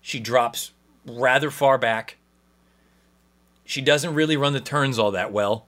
[0.00, 0.72] She drops
[1.06, 2.16] rather far back.
[3.64, 5.66] She doesn't really run the turns all that well.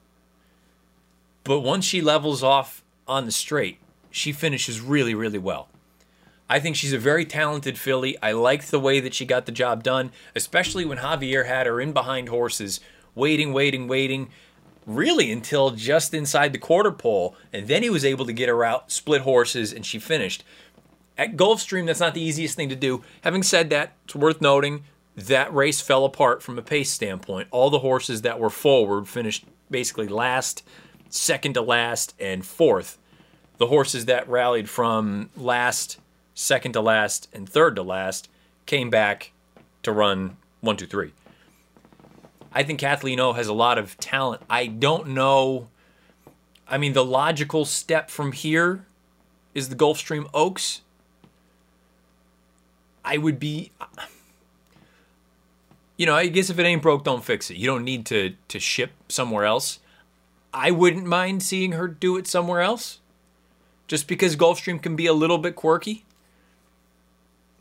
[1.45, 3.79] But once she levels off on the straight,
[4.11, 5.69] she finishes really, really well.
[6.51, 8.19] I think she's a very talented filly.
[8.21, 11.81] I liked the way that she got the job done, especially when Javier had her
[11.81, 12.81] in behind horses,
[13.15, 14.31] waiting, waiting, waiting,
[14.87, 17.37] really until just inside the quarter pole.
[17.53, 20.45] And then he was able to get her out, split horses, and she finished.
[21.19, 23.03] At Gulfstream, that's not the easiest thing to do.
[23.23, 27.49] Having said that, it's worth noting that race fell apart from a pace standpoint.
[27.51, 30.63] All the horses that were forward finished basically last,
[31.11, 32.99] second to last, and fourth.
[33.59, 36.01] The horses that rallied from last,
[36.35, 38.29] second to last, and third to last
[38.65, 39.33] came back
[39.83, 41.13] to run one, two, three.
[42.53, 44.43] I think Kathleen O has a lot of talent.
[44.49, 45.69] I don't know.
[46.69, 48.87] I mean, the logical step from here
[49.55, 50.83] is the Gulfstream Oaks.
[53.05, 53.73] I would be
[55.97, 57.57] you know, I guess if it ain't broke, don't fix it.
[57.57, 59.79] You don't need to to ship somewhere else.
[60.53, 62.99] I wouldn't mind seeing her do it somewhere else,
[63.87, 66.05] just because Gulfstream can be a little bit quirky.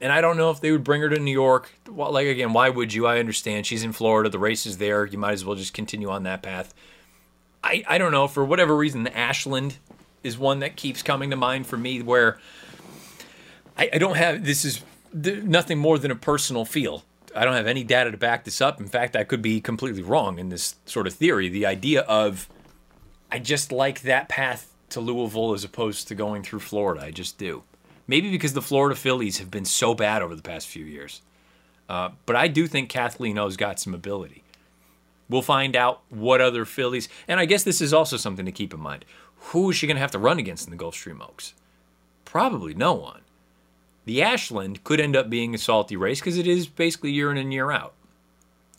[0.01, 1.71] And I don't know if they would bring her to New York.
[1.89, 3.05] Well, like again, why would you?
[3.05, 4.29] I understand she's in Florida.
[4.29, 5.05] The race is there.
[5.05, 6.73] You might as well just continue on that path.
[7.63, 9.07] I I don't know for whatever reason.
[9.07, 9.77] Ashland
[10.23, 12.39] is one that keeps coming to mind for me, where
[13.77, 14.81] I, I don't have this is
[15.13, 17.03] nothing more than a personal feel
[17.35, 18.79] I don't have any data to back this up.
[18.79, 21.49] In fact, I could be completely wrong in this sort of theory.
[21.49, 22.49] The idea of
[23.31, 27.05] I just like that path to Louisville as opposed to going through Florida.
[27.05, 27.63] I just do.
[28.11, 31.21] Maybe because the Florida Fillies have been so bad over the past few years.
[31.87, 34.43] Uh, but I do think Kathleen O's got some ability.
[35.29, 38.73] We'll find out what other fillies, and I guess this is also something to keep
[38.73, 39.05] in mind.
[39.37, 41.53] Who is she going to have to run against in the Gulfstream Oaks?
[42.25, 43.21] Probably no one.
[44.03, 47.37] The Ashland could end up being a salty race because it is basically year in
[47.37, 47.93] and year out.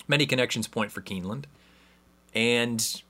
[0.07, 1.45] Many connections point for Keeneland.
[2.35, 3.03] And,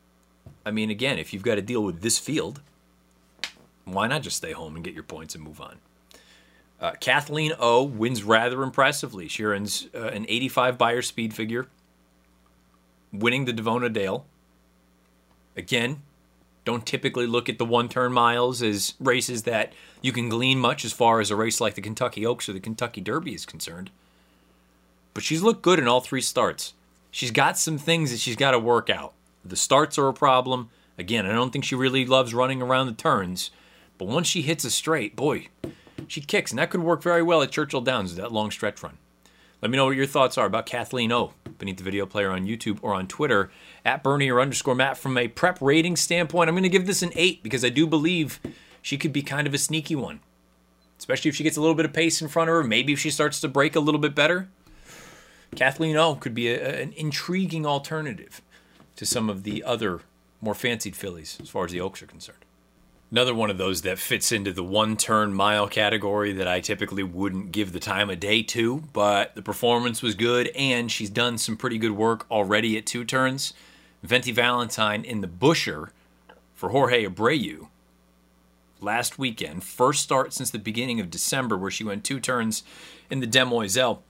[0.64, 2.60] I mean, again, if you've got to deal with this field,
[3.84, 5.78] why not just stay home and get your points and move on?
[6.82, 9.28] Uh, Kathleen O wins rather impressively.
[9.28, 11.68] She earns uh, an 85 Beyer speed figure,
[13.12, 14.26] winning the Davona Dale.
[15.56, 16.02] Again,
[16.64, 20.84] don't typically look at the one turn miles as races that you can glean much
[20.84, 23.90] as far as a race like the Kentucky Oaks or the Kentucky Derby is concerned.
[25.14, 26.74] But she's looked good in all three starts.
[27.12, 29.12] She's got some things that she's got to work out.
[29.44, 30.70] The starts are a problem.
[30.98, 33.50] Again, I don't think she really loves running around the turns,
[33.98, 35.48] but once she hits a straight, boy,
[36.08, 38.98] she kicks, and that could work very well at Churchill Downs, that long stretch run.
[39.62, 42.46] Let me know what your thoughts are about Kathleen O beneath the video player on
[42.46, 43.50] YouTube or on Twitter
[43.84, 44.98] at Bernier underscore Matt.
[44.98, 47.86] From a prep rating standpoint, I'm going to give this an 8 because I do
[47.86, 48.40] believe
[48.82, 50.18] she could be kind of a sneaky one.
[50.98, 52.64] Especially if she gets a little bit of pace in front of her.
[52.64, 54.48] Maybe if she starts to break a little bit better.
[55.54, 58.42] Kathleen O could be a, an intriguing alternative
[58.96, 60.00] to some of the other
[60.40, 62.44] more fancied fillies as far as the Oaks are concerned.
[63.12, 67.02] Another one of those that fits into the one turn mile category that I typically
[67.02, 71.36] wouldn't give the time of day to, but the performance was good and she's done
[71.36, 73.52] some pretty good work already at two turns.
[74.02, 75.92] Venti Valentine in the Busher
[76.54, 77.68] for Jorge Abreu
[78.80, 79.62] last weekend.
[79.62, 82.64] First start since the beginning of December where she went two turns
[83.10, 84.02] in the Demoiselle.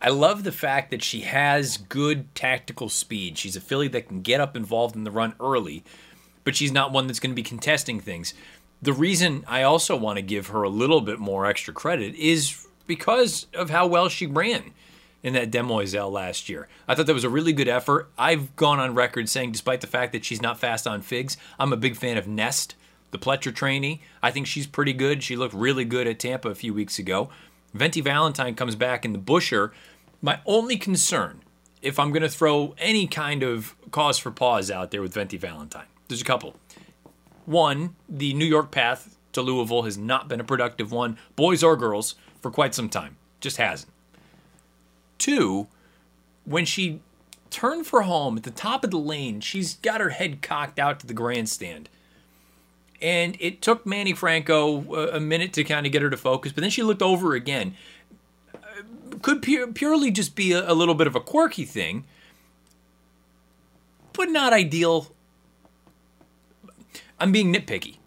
[0.00, 3.36] I love the fact that she has good tactical speed.
[3.36, 5.84] She's a filly that can get up involved in the run early
[6.44, 8.34] but she's not one that's going to be contesting things.
[8.80, 12.66] The reason I also want to give her a little bit more extra credit is
[12.86, 14.72] because of how well she ran
[15.22, 16.68] in that Demoiselle last year.
[16.86, 18.10] I thought that was a really good effort.
[18.18, 21.72] I've gone on record saying, despite the fact that she's not fast on figs, I'm
[21.72, 22.76] a big fan of Nest,
[23.10, 24.02] the Pletcher trainee.
[24.22, 25.22] I think she's pretty good.
[25.22, 27.30] She looked really good at Tampa a few weeks ago.
[27.72, 29.72] Venti Valentine comes back in the Busher.
[30.20, 31.40] My only concern,
[31.80, 35.38] if I'm going to throw any kind of cause for pause out there with Venti
[35.38, 36.54] Valentine, there's a couple.
[37.46, 41.76] One, the New York path to Louisville has not been a productive one, boys or
[41.76, 43.16] girls, for quite some time.
[43.40, 43.90] Just hasn't.
[45.18, 45.68] Two,
[46.44, 47.00] when she
[47.50, 51.00] turned for home at the top of the lane, she's got her head cocked out
[51.00, 51.88] to the grandstand.
[53.00, 56.52] And it took Manny Franco uh, a minute to kind of get her to focus,
[56.52, 57.74] but then she looked over again.
[58.54, 62.04] Uh, could purely just be a, a little bit of a quirky thing,
[64.12, 65.12] but not ideal
[67.18, 67.98] I'm being nitpicky.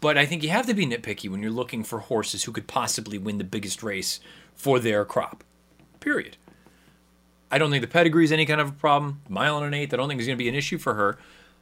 [0.00, 2.68] But I think you have to be nitpicky when you're looking for horses who could
[2.68, 4.20] possibly win the biggest race
[4.54, 5.42] for their crop.
[6.00, 6.36] Period.
[7.50, 9.22] I don't think the pedigree is any kind of a problem.
[9.28, 11.18] Mile and an eighth, I don't think is going to be an issue for her.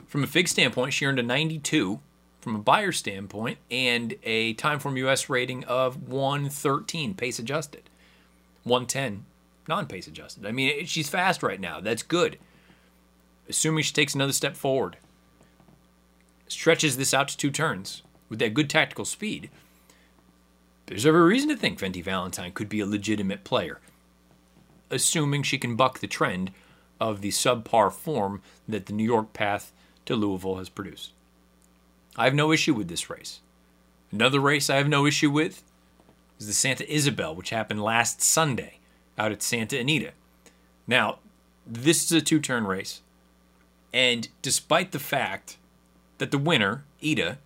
[0.06, 2.00] From a fig standpoint, she earned a 92
[2.40, 7.88] from a Beyer standpoint and a time Timeform US rating of 113 pace adjusted,
[8.64, 9.24] 110
[9.68, 10.46] non pace adjusted.
[10.46, 11.80] I mean, she's fast right now.
[11.80, 12.38] That's good.
[13.48, 14.96] Assuming she takes another step forward
[16.48, 19.50] stretches this out to two turns with that good tactical speed,
[20.86, 23.80] there's every reason to think Venti Valentine could be a legitimate player,
[24.90, 26.52] assuming she can buck the trend
[27.00, 29.72] of the subpar form that the New York path
[30.06, 31.12] to Louisville has produced.
[32.16, 33.40] I have no issue with this race.
[34.12, 35.62] Another race I have no issue with
[36.38, 38.78] is the Santa Ysabel, which happened last Sunday
[39.18, 40.12] out at Santa Anita.
[40.86, 41.18] Now,
[41.66, 43.02] this is a two turn race.
[43.92, 45.56] And despite the fact
[46.18, 47.38] that the winner, Ida,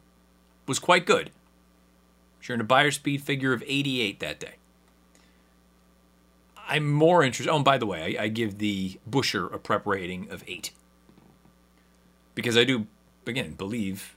[0.66, 1.30] was quite good,
[2.40, 4.54] she earned a Beyer speed figure of 88 that day.
[6.68, 7.50] I'm more interested.
[7.50, 10.70] Oh, and by the way, I, I give the Busher a prep rating of 8.
[12.34, 12.86] Because I do,
[13.26, 14.16] again, believe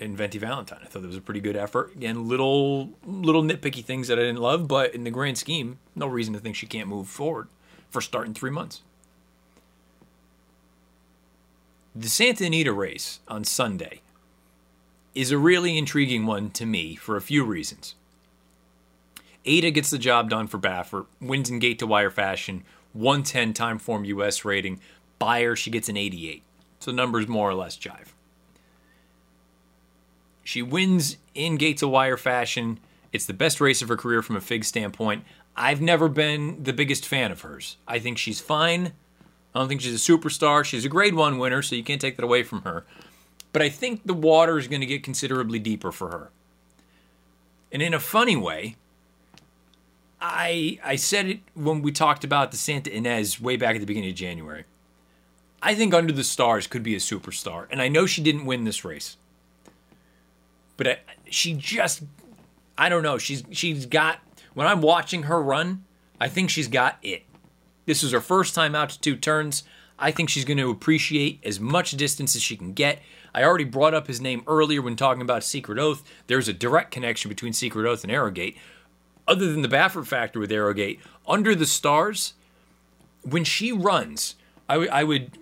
[0.00, 0.80] in Venti Valentine.
[0.82, 1.94] I thought it was a pretty good effort.
[1.94, 6.06] Again, little little nitpicky things that I didn't love, but in the grand scheme, no
[6.06, 7.48] reason to think she can't move forward
[7.90, 8.82] for starting three months.
[11.96, 14.00] The Santa Anita race on Sunday
[15.14, 17.94] is a really intriguing one to me for a few reasons.
[19.44, 24.04] Ada gets the job done for Baffert, wins in gate to wire fashion, 110 Timeform
[24.06, 24.80] US rating.
[25.20, 26.42] Beyer, she gets an 88.
[26.80, 28.08] So numbers more or less jive.
[30.42, 32.80] She wins in gate to wire fashion.
[33.12, 35.22] It's the best race of her career from a FIG standpoint.
[35.56, 37.76] I've never been the biggest fan of hers.
[37.86, 38.94] I think she's fine.
[39.54, 40.64] I don't think she's a superstar.
[40.64, 42.84] She's a grade one winner, so you can't take that away from her.
[43.52, 46.30] But I think the water is going to get considerably deeper for her.
[47.70, 48.76] And in a funny way,
[50.20, 53.86] I I said it when we talked about the Santa Ynez way back at the
[53.86, 54.64] beginning of January.
[55.62, 58.64] I think Under the Stars could be a superstar, and I know she didn't win
[58.64, 59.16] this race,
[60.76, 60.98] but I,
[61.30, 62.02] she just
[62.76, 63.18] I don't know.
[63.18, 64.18] She's she's got
[64.54, 65.84] when I'm watching her run,
[66.20, 67.24] I think she's got it.
[67.86, 69.64] This is her first time out to two turns.
[69.98, 73.00] I think she's going to appreciate as much distance as she can get.
[73.34, 76.02] I already brought up his name earlier when talking about Secret Oath.
[76.26, 78.56] There's a direct connection between Secret Oath and Arrogate.
[79.26, 82.34] Other than the Baffert factor with Arrogate, under the stars,
[83.22, 84.34] when she runs,
[84.68, 85.38] I, w- I would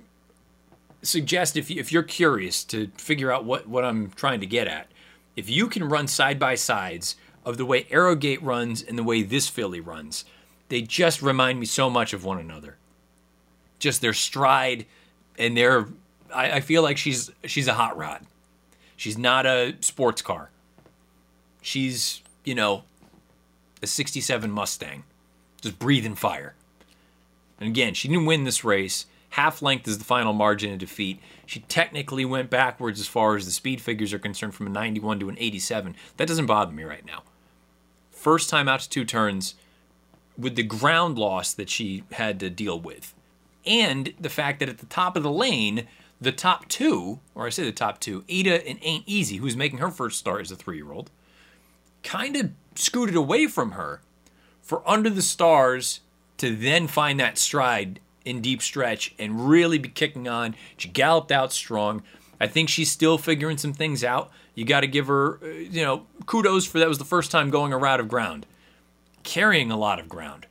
[1.03, 4.69] suggest if, you, if you're curious to figure out what, what I'm trying to get
[4.69, 4.89] at,
[5.35, 9.23] if you can run side by sides of the way Arrogate runs and the way
[9.23, 10.25] this filly runs,
[10.73, 12.79] they just remind me so much of one another.
[13.79, 14.87] Just their stride
[15.39, 15.89] and their
[16.35, 18.25] I, I feel like she's she's a hot rod.
[18.97, 20.49] She's not a sports car.
[21.61, 22.85] She's, you know,
[23.83, 25.05] a 67 Mustang.
[25.61, 26.55] Just breathing fire.
[27.61, 29.05] And again, she didn't win this race.
[29.31, 31.21] Half length is the final margin of defeat.
[31.45, 35.21] She technically went backwards as far as the speed figures are concerned from a 91
[35.21, 35.97] to an 87.
[36.17, 37.25] That doesn't bother me right now.
[38.11, 39.55] First time out to two turns
[40.39, 43.15] with the ground loss that she had to deal with.
[43.65, 45.87] And the fact that at the top of the lane,
[46.21, 49.79] the top two, or I say the top two, Ada and Ain't Easy, who's making
[49.79, 51.11] her first start as a three year old,
[52.03, 54.01] kind of scooted away from her
[54.63, 56.01] for Under the Stars
[56.39, 60.55] to then find that stride in deep stretch and really be kicking on.
[60.77, 62.03] She galloped out strong.
[62.41, 64.31] I think she's still figuring some things out.
[64.55, 67.51] You got to give her, uh, you know, kudos for that was the first time
[67.51, 68.47] going a route of ground,
[69.23, 70.47] carrying a lot of ground.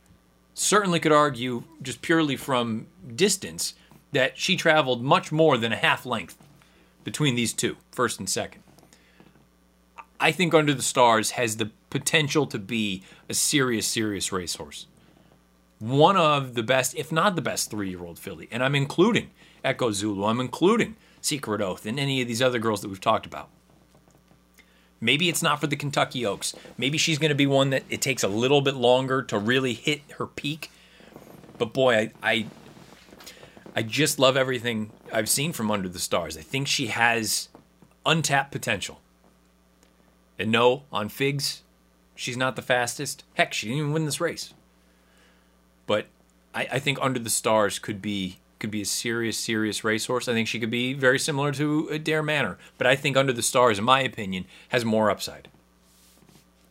[0.54, 3.74] Certainly could argue, just purely from distance,
[4.12, 6.36] that she traveled much more than a half length
[7.04, 8.62] between these two, first and second.
[10.20, 14.86] I think Under the Stars has the potential to be a serious, serious racehorse
[15.82, 18.48] one of the best, if not the best, three year old filly.
[18.52, 19.30] And I'm including
[19.64, 23.26] Echo Zulu, I'm including Secret Oath, and any of these other girls that we've talked
[23.26, 23.48] about.
[25.02, 26.54] Maybe it's not for the Kentucky Oaks.
[26.78, 29.74] Maybe she's going to be one that it takes a little bit longer to really
[29.74, 30.70] hit her peak.
[31.58, 32.46] But boy, I, I,
[33.74, 36.36] I just love everything I've seen from Under the Stars.
[36.36, 37.48] I think she has
[38.06, 39.00] untapped potential.
[40.38, 41.62] And no, on figs,
[42.14, 43.24] she's not the fastest.
[43.34, 44.54] Heck, she didn't even win this race.
[45.88, 46.06] But
[46.54, 50.28] I, I think Under the Stars could be could be a serious, serious racehorse.
[50.28, 52.58] I think she could be very similar to Adare Manor.
[52.78, 55.48] But I think Under the Stars, in my opinion, has more upside.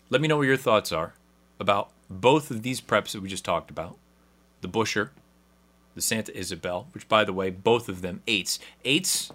[0.10, 1.14] Let me know what your thoughts are
[1.60, 3.98] about both of these preps that we just talked about
[4.62, 5.12] the Busher,
[5.94, 8.58] the Santa Ysabel, which, by the way, both of them eights.
[8.86, 9.32] Eights,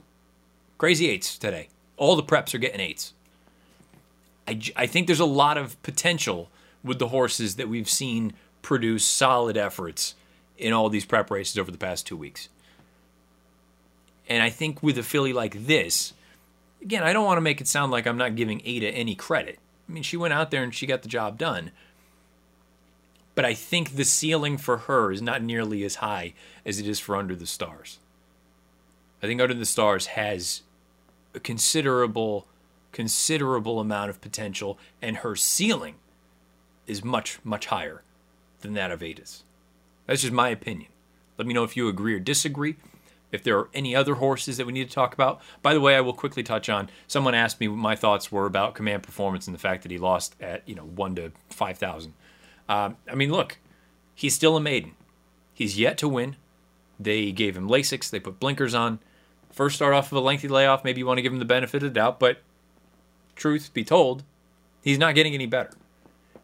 [0.79, 1.69] crazy eights today.
[1.99, 3.13] All the preps are getting eights.
[4.49, 6.49] I, I think there's a lot of potential
[6.83, 8.33] with the horses that we've seen
[8.63, 10.15] produce solid efforts
[10.59, 12.49] in all these prep races over the past two weeks.
[14.29, 16.13] And I think with a filly like this,
[16.83, 19.59] again, I don't want to make it sound like I'm not giving Ada any credit.
[19.89, 21.71] I mean, she went out there and she got the job done.
[23.35, 26.35] But I think the ceiling for her is not nearly as high
[26.65, 27.99] as it is for Under the Stars.
[29.23, 30.63] I think Under the Stars has
[31.35, 32.47] a considerable,
[32.93, 35.97] considerable amount of potential, and her ceiling
[36.87, 38.03] is much, much higher
[38.63, 39.45] than that of Ada's.
[40.07, 40.91] That's just my opinion.
[41.39, 42.77] Let me know if you agree or disagree.
[43.33, 45.41] If there are any other horses that we need to talk about.
[45.61, 46.89] By the way, I will quickly touch on.
[47.09, 49.99] Someone asked me what my thoughts were about Command Performance and the fact that he
[49.99, 52.15] lost at you know one to five thousand.
[52.69, 53.59] Um, I mean, look,
[54.15, 54.93] he's still a maiden.
[55.53, 56.37] He's yet to win.
[56.99, 58.09] They gave him Lasix.
[58.09, 59.01] They put blinkers on.
[59.51, 60.85] First start off of a lengthy layoff.
[60.85, 62.43] Maybe you want to give him the benefit of the doubt, but
[63.35, 64.23] truth be told,
[64.83, 65.71] he's not getting any better.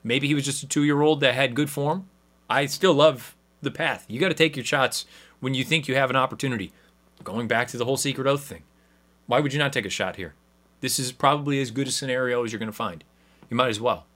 [0.04, 2.08] Maybe he was just a two year old that had good form.
[2.48, 4.04] I still love the path.
[4.08, 5.06] You got to take your shots
[5.40, 6.72] when you think you have an opportunity.
[7.24, 8.62] Going back to the whole secret oath thing.
[9.26, 10.34] Why would you not take a shot here?
[10.80, 13.04] This is probably as good a scenario as you're going to find.
[13.48, 14.06] You might as well.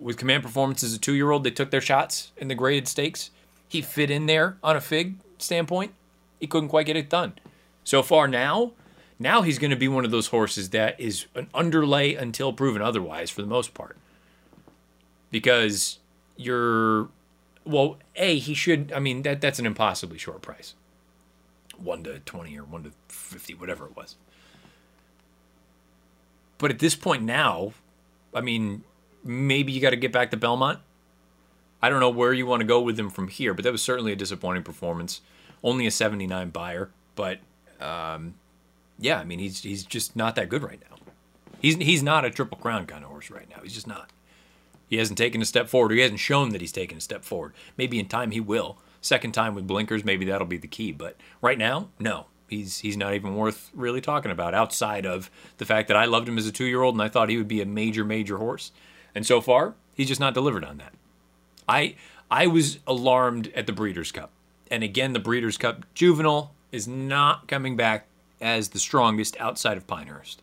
[0.00, 2.88] With command performance as a two year old, they took their shots in the graded
[2.88, 3.30] stakes.
[3.68, 5.94] He fit in there on a fig standpoint.
[6.40, 7.34] He couldn't quite get it done.
[7.84, 8.72] So far now,
[9.18, 12.82] now he's going to be one of those horses that is an underlay until proven
[12.82, 13.96] otherwise for the most part.
[15.30, 16.00] Because
[16.36, 17.08] you're
[17.64, 20.74] well, A, he should I mean that that's an impossibly short price.
[21.78, 24.16] 1 to 20 or 1 to 50 whatever it was.
[26.58, 27.72] But at this point now,
[28.32, 28.84] I mean,
[29.24, 30.78] maybe you got to get back to Belmont.
[31.82, 33.82] I don't know where you want to go with him from here, but that was
[33.82, 35.20] certainly a disappointing performance.
[35.64, 37.38] Only a 79 Beyer, but
[37.80, 38.34] um,
[38.98, 40.96] yeah, I mean he's he's just not that good right now.
[41.60, 43.62] He's he's not a triple crown kind of horse right now.
[43.62, 44.10] He's just not.
[44.92, 45.90] He hasn't taken a step forward.
[45.90, 47.54] Or he hasn't shown that he's taken a step forward.
[47.78, 48.76] Maybe in time he will.
[49.00, 50.92] Second time with blinkers, maybe that'll be the key.
[50.92, 52.26] But right now, no.
[52.46, 56.28] He's he's not even worth really talking about outside of the fact that I loved
[56.28, 58.36] him as a two year old and I thought he would be a major, major
[58.36, 58.70] horse.
[59.14, 60.92] And so far, he's just not delivered on that.
[61.66, 61.94] I
[62.30, 64.30] I was alarmed at the Breeders' Cup.
[64.70, 68.08] And again, the Breeders' Cup juvenile is not coming back
[68.42, 70.42] as the strongest outside of Pinehurst.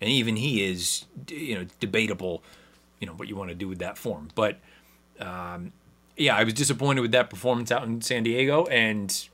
[0.00, 2.42] And even he is, you know, debatable,
[3.02, 4.28] you know, what you want to do with that form.
[4.36, 4.60] But
[5.18, 5.72] um,
[6.16, 9.28] yeah, I was disappointed with that performance out in San Diego, and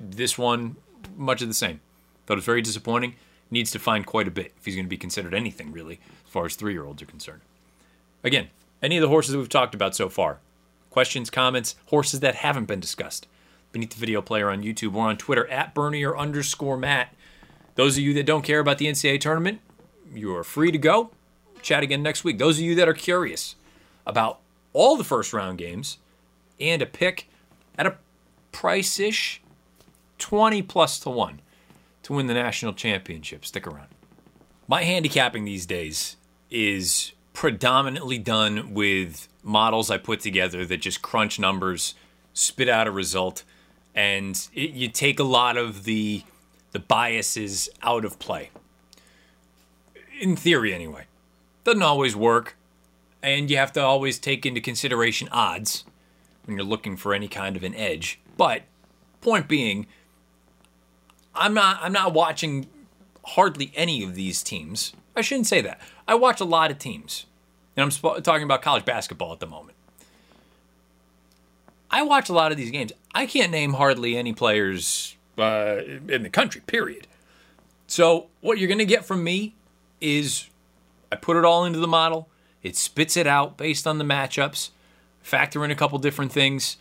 [0.00, 0.76] this one,
[1.14, 1.80] much of the same.
[2.24, 3.16] Thought it was very disappointing.
[3.50, 6.32] Needs to find quite a bit if he's going to be considered anything really, as
[6.32, 7.42] far as three year olds are concerned.
[8.24, 8.48] Again,
[8.82, 10.38] any of the horses that we've talked about so far,
[10.88, 13.26] questions, comments, horses that haven't been discussed,
[13.72, 17.14] beneath the video player on YouTube or on Twitter at Bernier underscore Matt.
[17.74, 19.60] Those of you that don't care about the NCAA tournament,
[20.14, 21.10] you are free to go.
[21.62, 22.38] Chat again next week.
[22.38, 23.56] Those of you that are curious
[24.06, 24.40] about
[24.72, 25.98] all the first round games
[26.60, 27.28] and a pick
[27.78, 27.96] at a
[28.50, 29.40] price ish
[30.18, 31.40] 20 plus to 1
[32.04, 33.44] to win the national championship.
[33.44, 33.88] Stick around.
[34.68, 36.16] My handicapping these days
[36.50, 41.94] is predominantly done with models I put together that just crunch numbers,
[42.32, 43.42] spit out a result,
[43.94, 46.22] and it, you take a lot of the
[46.72, 48.50] the biases out of play.
[50.20, 51.04] In theory, anyway,
[51.64, 52.56] doesn't always work,
[53.22, 55.84] and you have to always take into consideration odds
[56.44, 58.20] when you're looking for any kind of an edge.
[58.36, 58.62] But
[59.20, 59.86] point being,
[61.34, 62.66] I'm not I'm not watching
[63.24, 64.92] hardly any of these teams.
[65.16, 65.80] I shouldn't say that.
[66.08, 67.26] I watch a lot of teams,
[67.76, 69.76] and I'm sp- talking about college basketball at the moment.
[71.90, 72.92] I watch a lot of these games.
[73.14, 77.06] I can't name hardly any players uh, in the country, period.
[77.86, 79.54] So, what you're going to get from me
[80.00, 80.48] is
[81.12, 82.30] I put it all into the model,
[82.62, 84.70] it spits it out based on the matchups,
[85.20, 86.78] factor in a couple different things,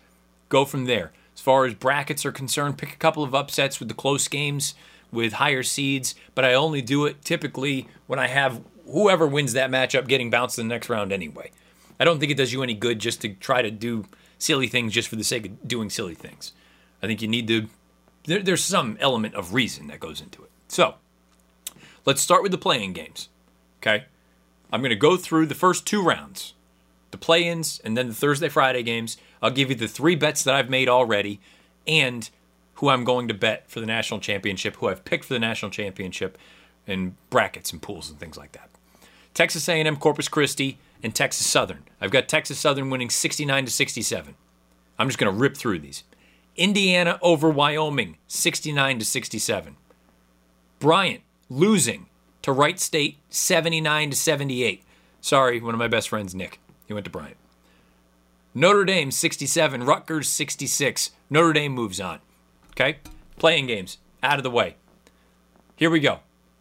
[0.48, 1.12] go from there.
[1.36, 4.74] As far as brackets are concerned, pick a couple of upsets with the close games
[5.12, 9.70] with higher seeds, but I only do it typically when I have whoever wins that
[9.70, 11.52] matchup getting bounced in the next round anyway.
[12.00, 14.06] I don't think it does you any good just to try to do
[14.38, 16.54] silly things just for the sake of doing silly things.
[17.04, 17.68] I think you need to,
[18.24, 20.52] there, there's some element of reason that goes into it.
[20.70, 20.96] So,
[22.06, 23.28] let's start with the play-in games.
[23.82, 24.06] Okay?
[24.72, 26.53] I'm going to go through the first two rounds
[27.11, 29.17] the play ins and then the Thursday, Friday games.
[29.41, 31.41] I'll give you the three bets that I've made already
[31.86, 32.30] and
[32.76, 35.72] who I'm going to bet for the national championship, who I've picked for the national
[35.72, 36.38] championship,
[36.88, 38.69] and brackets and pools and things like that.
[39.34, 41.84] Texas A&M, Corpus Christi, and Texas Southern.
[41.99, 44.36] I've got Texas Southern winning 69 to 67.
[44.97, 46.03] I'm just going to rip through these.
[46.55, 49.78] Indiana over Wyoming, 69 to 67.
[50.80, 52.07] Bryant losing
[52.42, 54.84] to Wright State, 79 to 78.
[55.22, 56.60] Sorry, one of my best friends, Nick.
[56.88, 57.38] He went to Bryant.
[58.54, 59.84] Notre Dame, 67.
[59.84, 61.12] Rutgers, 66.
[61.30, 62.20] Notre Dame moves on.
[62.72, 62.98] Okay?
[63.38, 64.76] Play-in games out of the way.
[65.76, 66.20] Here we go.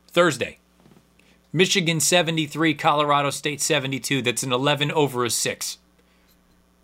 [0.08, 0.58] Thursday,
[1.52, 4.22] Michigan 73, Colorado State 72.
[4.22, 5.78] That's an 11 over a 6.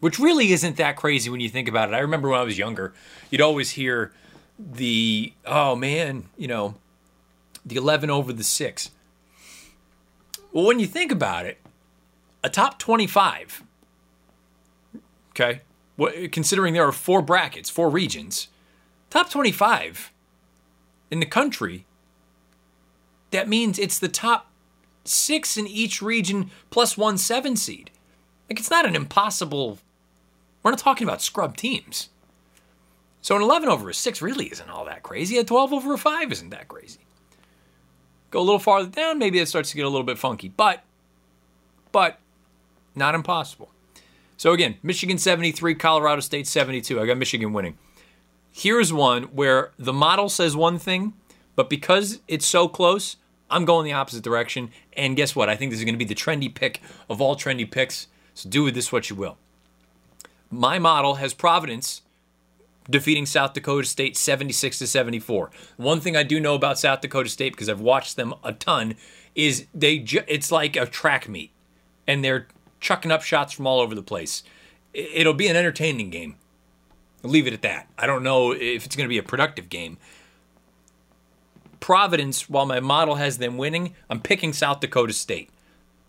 [0.01, 1.95] Which really isn't that crazy when you think about it.
[1.95, 2.93] I remember when I was younger,
[3.31, 4.13] you'd always hear
[4.59, 6.75] the, oh man, you know,
[7.67, 8.91] the 11 over the 6.
[10.53, 11.59] Well, when you think about it,
[12.43, 13.65] a top 25,
[15.31, 15.61] okay,
[16.31, 18.49] considering there are four brackets, four regions,
[19.11, 20.13] top 25
[21.11, 21.85] in the country,
[23.33, 24.51] that means it's the top
[25.05, 27.91] six in each region plus one seven seed.
[28.49, 29.79] Like, it's not an impossible.
[30.63, 32.11] We're not talking about scrub teams.
[33.21, 35.37] So an 11 over a 6 really isn't all that crazy.
[35.39, 37.06] A 12 over a 5 isn't that crazy.
[38.31, 40.83] Go a little farther down, maybe it starts to get a little bit funky, but
[41.93, 42.19] but
[42.95, 43.71] not impossible.
[44.37, 47.01] So again, Michigan 73, Colorado State 72.
[47.01, 47.79] I got Michigan winning.
[48.53, 51.15] Here's one where the model says one thing,
[51.55, 53.17] but because it's so close,
[53.51, 54.71] I'm going the opposite direction.
[54.95, 55.49] And guess what?
[55.49, 58.09] I think this is going to be the trendy pick of all trendy picks.
[58.35, 59.39] So do with this what you will.
[60.51, 62.03] My model has Providence
[62.89, 65.51] defeating South Dakota State 76 to 74.
[65.77, 68.95] One thing I do know about South Dakota State because I've watched them a ton
[69.35, 71.53] is they ju- it's like a track meet
[72.07, 72.49] and they're
[72.81, 74.43] chucking up shots from all over the place.
[74.93, 76.37] It'll be an entertaining game.
[77.25, 77.89] I'll leave it at that.
[77.99, 79.99] I don't know if it's going to be a productive game.
[81.81, 85.51] Providence, while my model has them winning, I'm picking South Dakota State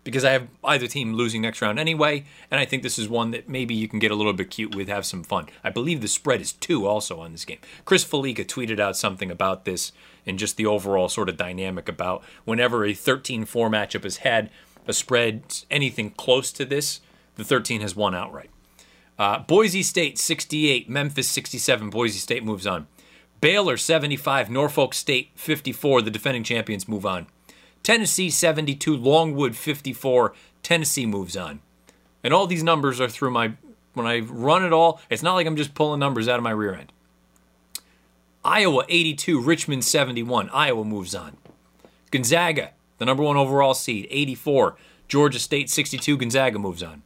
[0.04, 3.30] because I have either team losing next round anyway, and I think this is one
[3.32, 5.46] that maybe you can get a little bit cute with, have some fun.
[5.62, 7.58] I believe the spread is two also on this game.
[7.84, 9.92] Chris Fallica tweeted out something about this
[10.26, 14.50] and just the overall sort of dynamic about whenever a 13 4 matchup has had
[14.86, 17.00] a spread anything close to this,
[17.36, 18.50] the 13 has won outright.
[19.18, 21.90] Uh, Boise State 68, Memphis 67.
[21.90, 22.86] Boise State moves on.
[23.40, 26.02] Baylor 75, Norfolk State 54.
[26.02, 27.26] The defending champions move on.
[27.88, 30.34] Tennessee 72, Longwood 54.
[30.62, 31.60] Tennessee moves on.
[32.22, 33.54] And all these numbers are through my,
[33.94, 36.50] when I run it all, it's not like I'm just pulling numbers out of my
[36.50, 36.92] rear end.
[38.44, 40.50] Iowa 82, Richmond 71.
[40.50, 41.38] Iowa moves on.
[42.10, 44.76] Gonzaga, the number one overall seed, 84.
[45.08, 46.18] Georgia State 62.
[46.18, 47.02] Gonzaga moves on.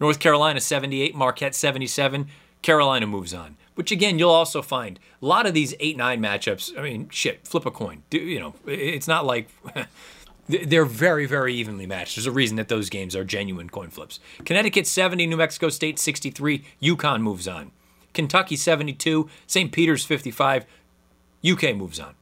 [0.00, 1.14] North Carolina 78.
[1.14, 2.26] Marquette 77.
[2.62, 3.56] Carolina moves on.
[3.76, 6.76] Which again, you'll also find a lot of these 8 9 matchups.
[6.76, 8.02] I mean, shit, flip a coin.
[8.10, 9.48] Do, you know, it's not like.
[10.48, 12.16] They're very, very evenly matched.
[12.16, 14.20] There's a reason that those games are genuine coin flips.
[14.44, 17.72] Connecticut 70, New Mexico State 63, UConn moves on.
[18.14, 19.72] Kentucky 72, St.
[19.72, 20.64] Peter's 55,
[21.44, 22.14] UK moves on.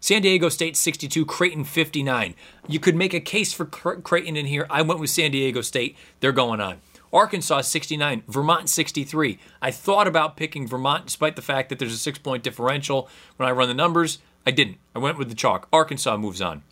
[0.00, 2.34] San Diego State 62, Creighton 59.
[2.66, 4.66] You could make a case for Creighton in here.
[4.68, 5.96] I went with San Diego State.
[6.20, 6.80] They're going on.
[7.12, 9.38] Arkansas 69, Vermont 63.
[9.60, 13.48] I thought about picking Vermont despite the fact that there's a six point differential when
[13.48, 14.18] I run the numbers.
[14.46, 14.78] I didn't.
[14.94, 15.68] I went with the chalk.
[15.72, 16.62] Arkansas moves on.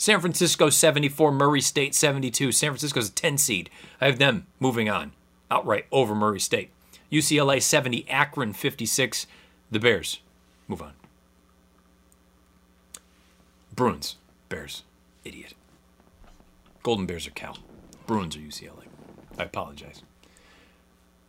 [0.00, 2.52] San Francisco 74, Murray State 72.
[2.52, 3.68] San Francisco's a 10 seed.
[4.00, 5.12] I have them moving on
[5.50, 6.70] outright over Murray State.
[7.10, 9.26] UCLA 70, Akron 56.
[9.72, 10.20] The Bears
[10.68, 10.92] move on.
[13.74, 14.16] Bruins,
[14.48, 14.84] Bears,
[15.24, 15.54] idiot.
[16.84, 17.58] Golden Bears are Cal.
[18.06, 18.84] Bruins are UCLA.
[19.36, 20.02] I apologize.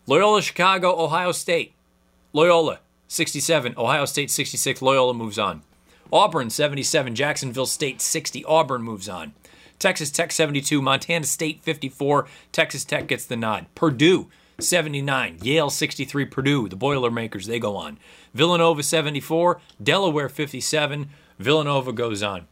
[0.06, 1.74] Loyola Chicago, Ohio State.
[2.34, 4.82] Loyola 67, Ohio State 66.
[4.84, 5.64] Loyola moves on.
[6.12, 8.44] Auburn 77, Jacksonville State 60.
[8.46, 9.34] Auburn moves on.
[9.78, 12.28] Texas Tech 72, Montana State 54.
[12.52, 13.68] Texas Tech gets the nod.
[13.76, 14.28] Purdue
[14.60, 16.26] 79, Yale 63.
[16.26, 17.98] Purdue, the Boilermakers, they go on.
[18.34, 21.10] Villanova 74, Delaware 57.
[21.38, 22.48] Villanova goes on.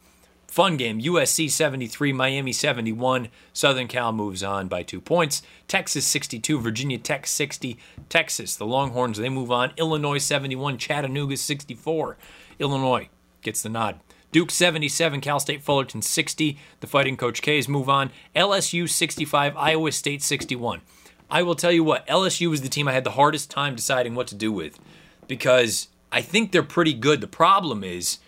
[0.46, 1.00] Fun game.
[1.02, 3.28] USC 73, Miami 71.
[3.52, 5.42] Southern Cal moves on by two points.
[5.66, 7.78] Texas 62, Virginia Tech 60.
[8.08, 9.72] Texas, the Longhorns, they move on.
[9.76, 12.16] Illinois 71, Chattanooga 64.
[12.58, 13.08] Illinois
[13.42, 14.00] gets the nod.
[14.30, 16.58] Duke 77, Cal State Fullerton 60.
[16.80, 18.10] The Fighting Coach K's move on.
[18.36, 20.82] LSU 65, Iowa State 61.
[21.30, 24.14] I will tell you what, LSU was the team I had the hardest time deciding
[24.14, 24.78] what to do with
[25.26, 27.20] because I think they're pretty good.
[27.20, 28.18] The problem is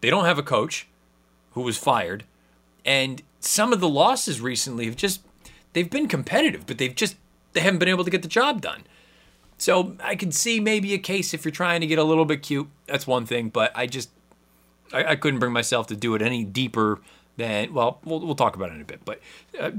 [0.00, 0.86] they don't have a coach
[1.52, 2.24] who was fired,
[2.84, 5.22] and some of the losses recently have just
[5.72, 7.16] they've been competitive, but they've just
[7.54, 8.84] they haven't been able to get the job done.
[9.56, 12.42] So I can see maybe a case if you're trying to get a little bit
[12.42, 12.68] cute.
[12.86, 14.10] That's one thing, but I just
[14.92, 17.00] I, I couldn't bring myself to do it any deeper
[17.36, 19.20] than well, we'll we'll talk about it in a bit, but
[19.58, 19.70] uh,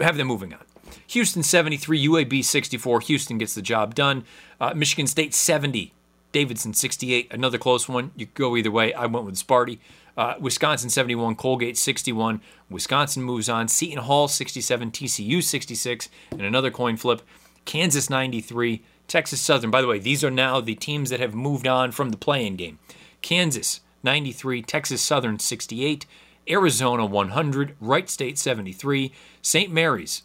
[0.00, 0.60] have them moving on.
[1.08, 3.00] Houston 73, UAB 64.
[3.00, 4.24] Houston gets the job done.
[4.60, 5.92] Uh, Michigan State 70,
[6.32, 7.32] Davidson 68.
[7.32, 8.10] Another close one.
[8.16, 8.94] You go either way.
[8.94, 9.78] I went with Sparty.
[10.16, 12.40] Uh, Wisconsin 71, Colgate 61.
[12.68, 13.68] Wisconsin moves on.
[13.68, 17.22] Seton Hall 67, TCU 66, and another coin flip.
[17.64, 19.70] Kansas 93, Texas Southern.
[19.70, 22.56] By the way, these are now the teams that have moved on from the play-in
[22.56, 22.78] game.
[23.22, 26.06] Kansas 93, Texas Southern 68,
[26.48, 29.72] Arizona 100, Wright State 73, St.
[29.72, 30.22] Mary's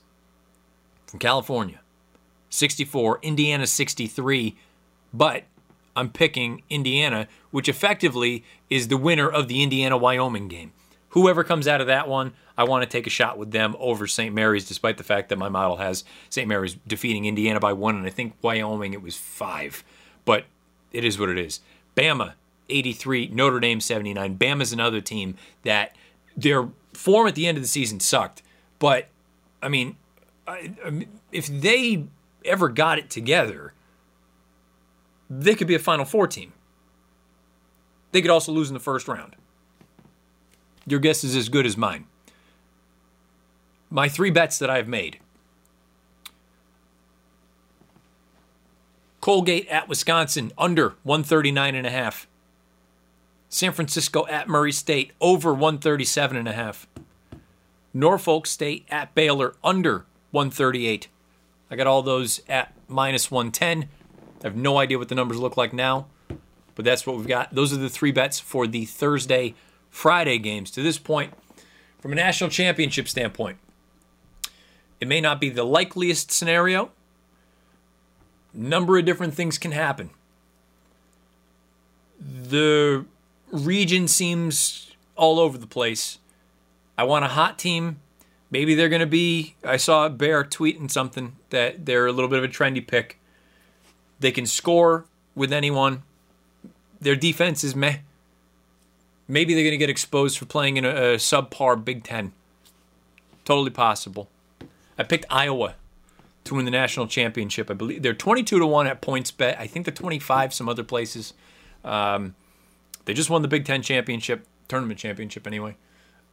[1.08, 1.80] from California
[2.50, 4.56] 64, Indiana 63,
[5.14, 5.44] but
[5.96, 10.72] I'm picking Indiana, which effectively is the winner of the Indiana Wyoming game.
[11.10, 14.08] whoever comes out of that one, I want to take a shot with them over
[14.08, 14.34] St.
[14.34, 16.48] Mary's, despite the fact that my model has St.
[16.48, 19.84] Mary's defeating Indiana by one, and I think Wyoming it was five.
[20.26, 20.46] But
[20.92, 21.60] it is what it is.
[21.96, 22.34] Bama
[22.70, 24.38] 83, Notre Dame 79.
[24.38, 25.96] Bama's another team that
[26.36, 28.42] their form at the end of the season sucked,
[28.80, 29.08] but
[29.62, 29.96] I mean,
[30.48, 32.06] I, I mean if they
[32.46, 33.74] ever got it together,
[35.30, 36.54] they could be a Final Four team.
[38.12, 39.36] They could also lose in the first round.
[40.86, 42.06] Your guess is as good as mine.
[43.90, 45.20] My three bets that I've made
[49.24, 52.28] Colgate at Wisconsin, under 139 and a half.
[53.54, 56.88] San Francisco at Murray State, over 137 and a half.
[57.94, 61.08] Norfolk State at Baylor, under 138.
[61.70, 63.84] I got all those at minus 110.
[63.84, 66.08] I have no idea what the numbers look like now,
[66.74, 67.54] but that's what we've got.
[67.54, 69.54] Those are the three bets for the Thursday,
[69.92, 70.72] Friday games.
[70.72, 71.32] To this point,
[72.00, 73.60] from a national championship standpoint,
[75.00, 76.90] it may not be the likeliest scenario.
[78.52, 80.10] Number of different things can happen.
[82.20, 83.06] The
[83.54, 86.18] region seems all over the place.
[86.98, 88.00] I want a hot team.
[88.52, 89.56] Maybe they're going to be.
[89.64, 93.20] I saw a Bear tweeting something that they're a little bit of a trendy pick.
[94.20, 96.04] They can score with anyone.
[97.00, 97.98] Their defense is meh.
[99.28, 102.34] Maybe they're going to get exposed for playing in a, a subpar Big Ten.
[103.46, 104.30] Totally possible.
[104.98, 105.76] I picked Iowa
[106.44, 107.72] to win the national championship.
[107.72, 109.58] I believe they're 22 to 1 at PointsBet.
[109.58, 111.34] I think they're 25 some other places.
[111.84, 112.36] Um,
[113.06, 115.76] they just won the Big Ten championship, tournament championship anyway.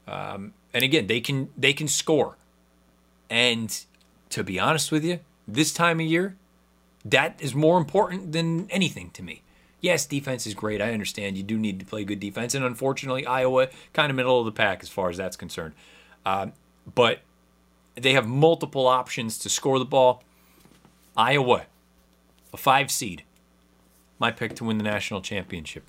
[0.07, 2.37] Um, and again, they can they can score.
[3.29, 3.79] And
[4.31, 6.37] to be honest with you, this time of year,
[7.05, 9.43] that is more important than anything to me.
[9.81, 10.83] Yes, defense is great.
[10.83, 14.39] I understand you do need to play good defense, and unfortunately, Iowa kind of middle
[14.39, 15.75] of the pack as far as that's concerned.
[16.27, 16.53] Um,
[16.95, 17.21] but
[17.95, 20.23] they have multiple options to score the ball.
[21.17, 21.65] Iowa,
[22.53, 23.25] a five seed,
[24.19, 25.85] my pick to win the national championship.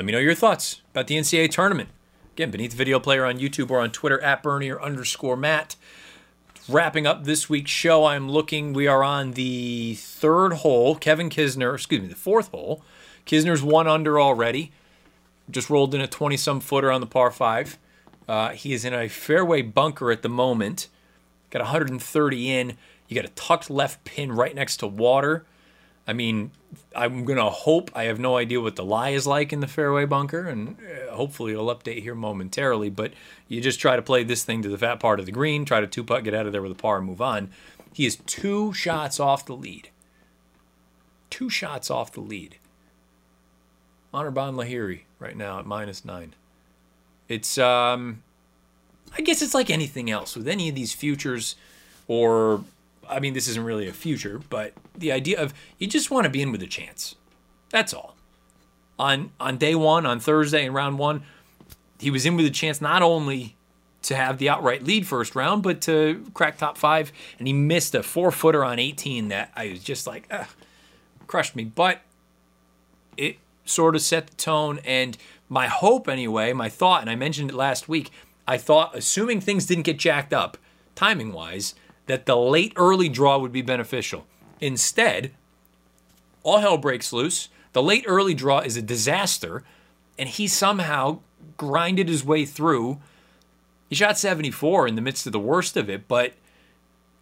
[0.00, 1.90] Let me know your thoughts about the NCAA tournament.
[2.32, 5.76] Again, beneath the video player on YouTube or on Twitter at Bernier underscore Matt.
[6.70, 8.72] Wrapping up this week's show, I'm looking.
[8.72, 10.94] We are on the third hole.
[10.94, 12.82] Kevin Kisner, excuse me, the fourth hole.
[13.26, 14.72] Kisner's one under already.
[15.50, 17.76] Just rolled in a 20 some footer on the par five.
[18.26, 20.88] Uh, he is in a fairway bunker at the moment.
[21.50, 22.78] Got 130 in.
[23.06, 25.44] You got a tucked left pin right next to water.
[26.06, 26.50] I mean,
[26.96, 27.90] I'm going to hope.
[27.94, 31.14] I have no idea what the lie is like in the fairway bunker, and uh,
[31.14, 32.90] hopefully it'll update here momentarily.
[32.90, 33.12] But
[33.48, 35.80] you just try to play this thing to the fat part of the green, try
[35.80, 37.50] to two putt, get out of there with a par, and move on.
[37.92, 39.90] He is two shots off the lead.
[41.28, 42.56] Two shots off the lead.
[44.12, 46.34] Anirban Lahiri right now at minus nine.
[47.28, 48.22] It's, um,
[49.16, 51.54] I guess it's like anything else with any of these futures
[52.08, 52.64] or
[53.10, 56.30] I mean, this isn't really a future, but the idea of you just want to
[56.30, 57.16] be in with a chance.
[57.70, 58.16] That's all.
[58.98, 61.22] On on day one, on Thursday in round one,
[61.98, 63.56] he was in with a chance not only
[64.02, 67.12] to have the outright lead first round, but to crack top five.
[67.38, 70.46] And he missed a four footer on 18 that I was just like, ugh,
[71.26, 71.64] crushed me.
[71.64, 72.00] But
[73.16, 74.80] it sort of set the tone.
[74.84, 78.10] And my hope, anyway, my thought, and I mentioned it last week,
[78.46, 80.56] I thought, assuming things didn't get jacked up
[80.94, 81.74] timing wise,
[82.10, 84.26] that the late early draw would be beneficial.
[84.60, 85.30] Instead,
[86.42, 87.48] all hell breaks loose.
[87.72, 89.62] The late early draw is a disaster,
[90.18, 91.20] and he somehow
[91.56, 92.98] grinded his way through.
[93.88, 96.32] He shot 74 in the midst of the worst of it, but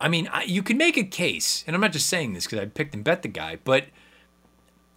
[0.00, 2.60] I mean, I, you can make a case, and I'm not just saying this because
[2.60, 3.88] I picked and bet the guy, but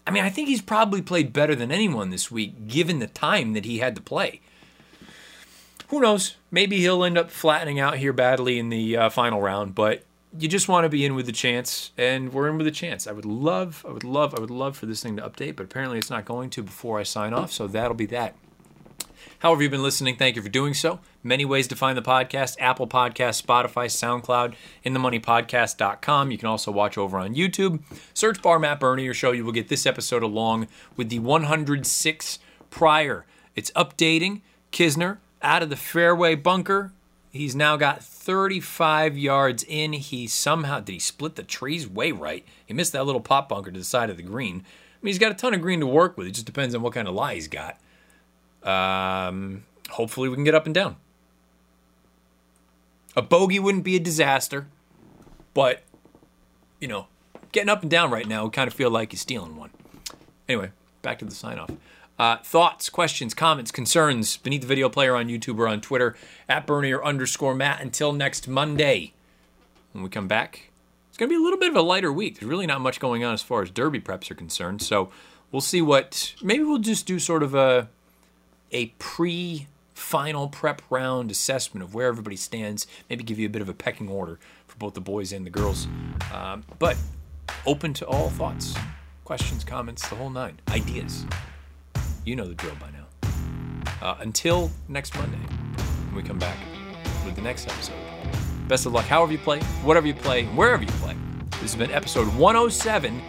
[0.07, 3.51] I mean, I think he's probably played better than anyone this week, given the time
[3.53, 4.39] that he had to play
[5.91, 6.37] who knows?
[6.49, 10.05] Maybe he'll end up flattening out here badly in the uh, final round, but
[10.39, 13.07] you just want to be in with the chance, and we're in with a chance.
[13.07, 15.63] I would love, I would love, I would love for this thing to update, but
[15.63, 18.35] apparently it's not going to before I sign off, so that'll be that.
[19.39, 21.01] However, you've been listening, thank you for doing so.
[21.23, 26.31] Many ways to find the podcast Apple Podcast, Spotify, SoundCloud, inthemoneypodcast.com.
[26.31, 27.81] You can also watch over on YouTube.
[28.13, 29.31] Search bar Matt Bernier or show.
[29.31, 32.39] You will get this episode along with the 106
[32.69, 33.25] prior.
[33.57, 34.41] It's updating.
[34.71, 36.91] Kisner, out of the fairway bunker.
[37.31, 39.93] He's now got 35 yards in.
[39.93, 42.45] He somehow did he split the trees way right.
[42.65, 44.57] He missed that little pop bunker to the side of the green.
[44.57, 46.27] I mean, he's got a ton of green to work with.
[46.27, 47.77] It just depends on what kind of lie he's got.
[48.63, 50.97] Um, hopefully, we can get up and down.
[53.15, 54.67] A bogey wouldn't be a disaster,
[55.53, 55.81] but
[56.79, 57.07] you know,
[57.51, 59.71] getting up and down right now, we kind of feel like he's stealing one.
[60.47, 60.71] Anyway,
[61.01, 61.71] back to the sign off.
[62.19, 66.15] Uh, thoughts, questions, comments, concerns beneath the video player on YouTube or on Twitter
[66.47, 67.81] at Bernier underscore Matt.
[67.81, 69.13] Until next Monday,
[69.91, 70.69] when we come back,
[71.09, 72.39] it's going to be a little bit of a lighter week.
[72.39, 74.81] There's really not much going on as far as Derby preps are concerned.
[74.81, 75.09] So
[75.51, 76.35] we'll see what.
[76.43, 77.89] Maybe we'll just do sort of a
[78.71, 82.87] a pre final prep round assessment of where everybody stands.
[83.09, 85.49] Maybe give you a bit of a pecking order for both the boys and the
[85.49, 85.87] girls.
[86.33, 86.97] Um, but
[87.65, 88.75] open to all thoughts,
[89.25, 91.25] questions, comments, the whole nine, ideas.
[92.23, 93.07] You know the drill by now.
[94.01, 96.57] Uh, until next Monday, when we come back
[97.25, 97.95] with the next episode.
[98.67, 101.15] Best of luck, however you play, whatever you play, wherever you play.
[101.61, 103.21] This has been episode 107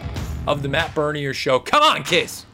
[0.47, 1.59] of the Matt Bernier Show.
[1.59, 2.45] Come on, kids!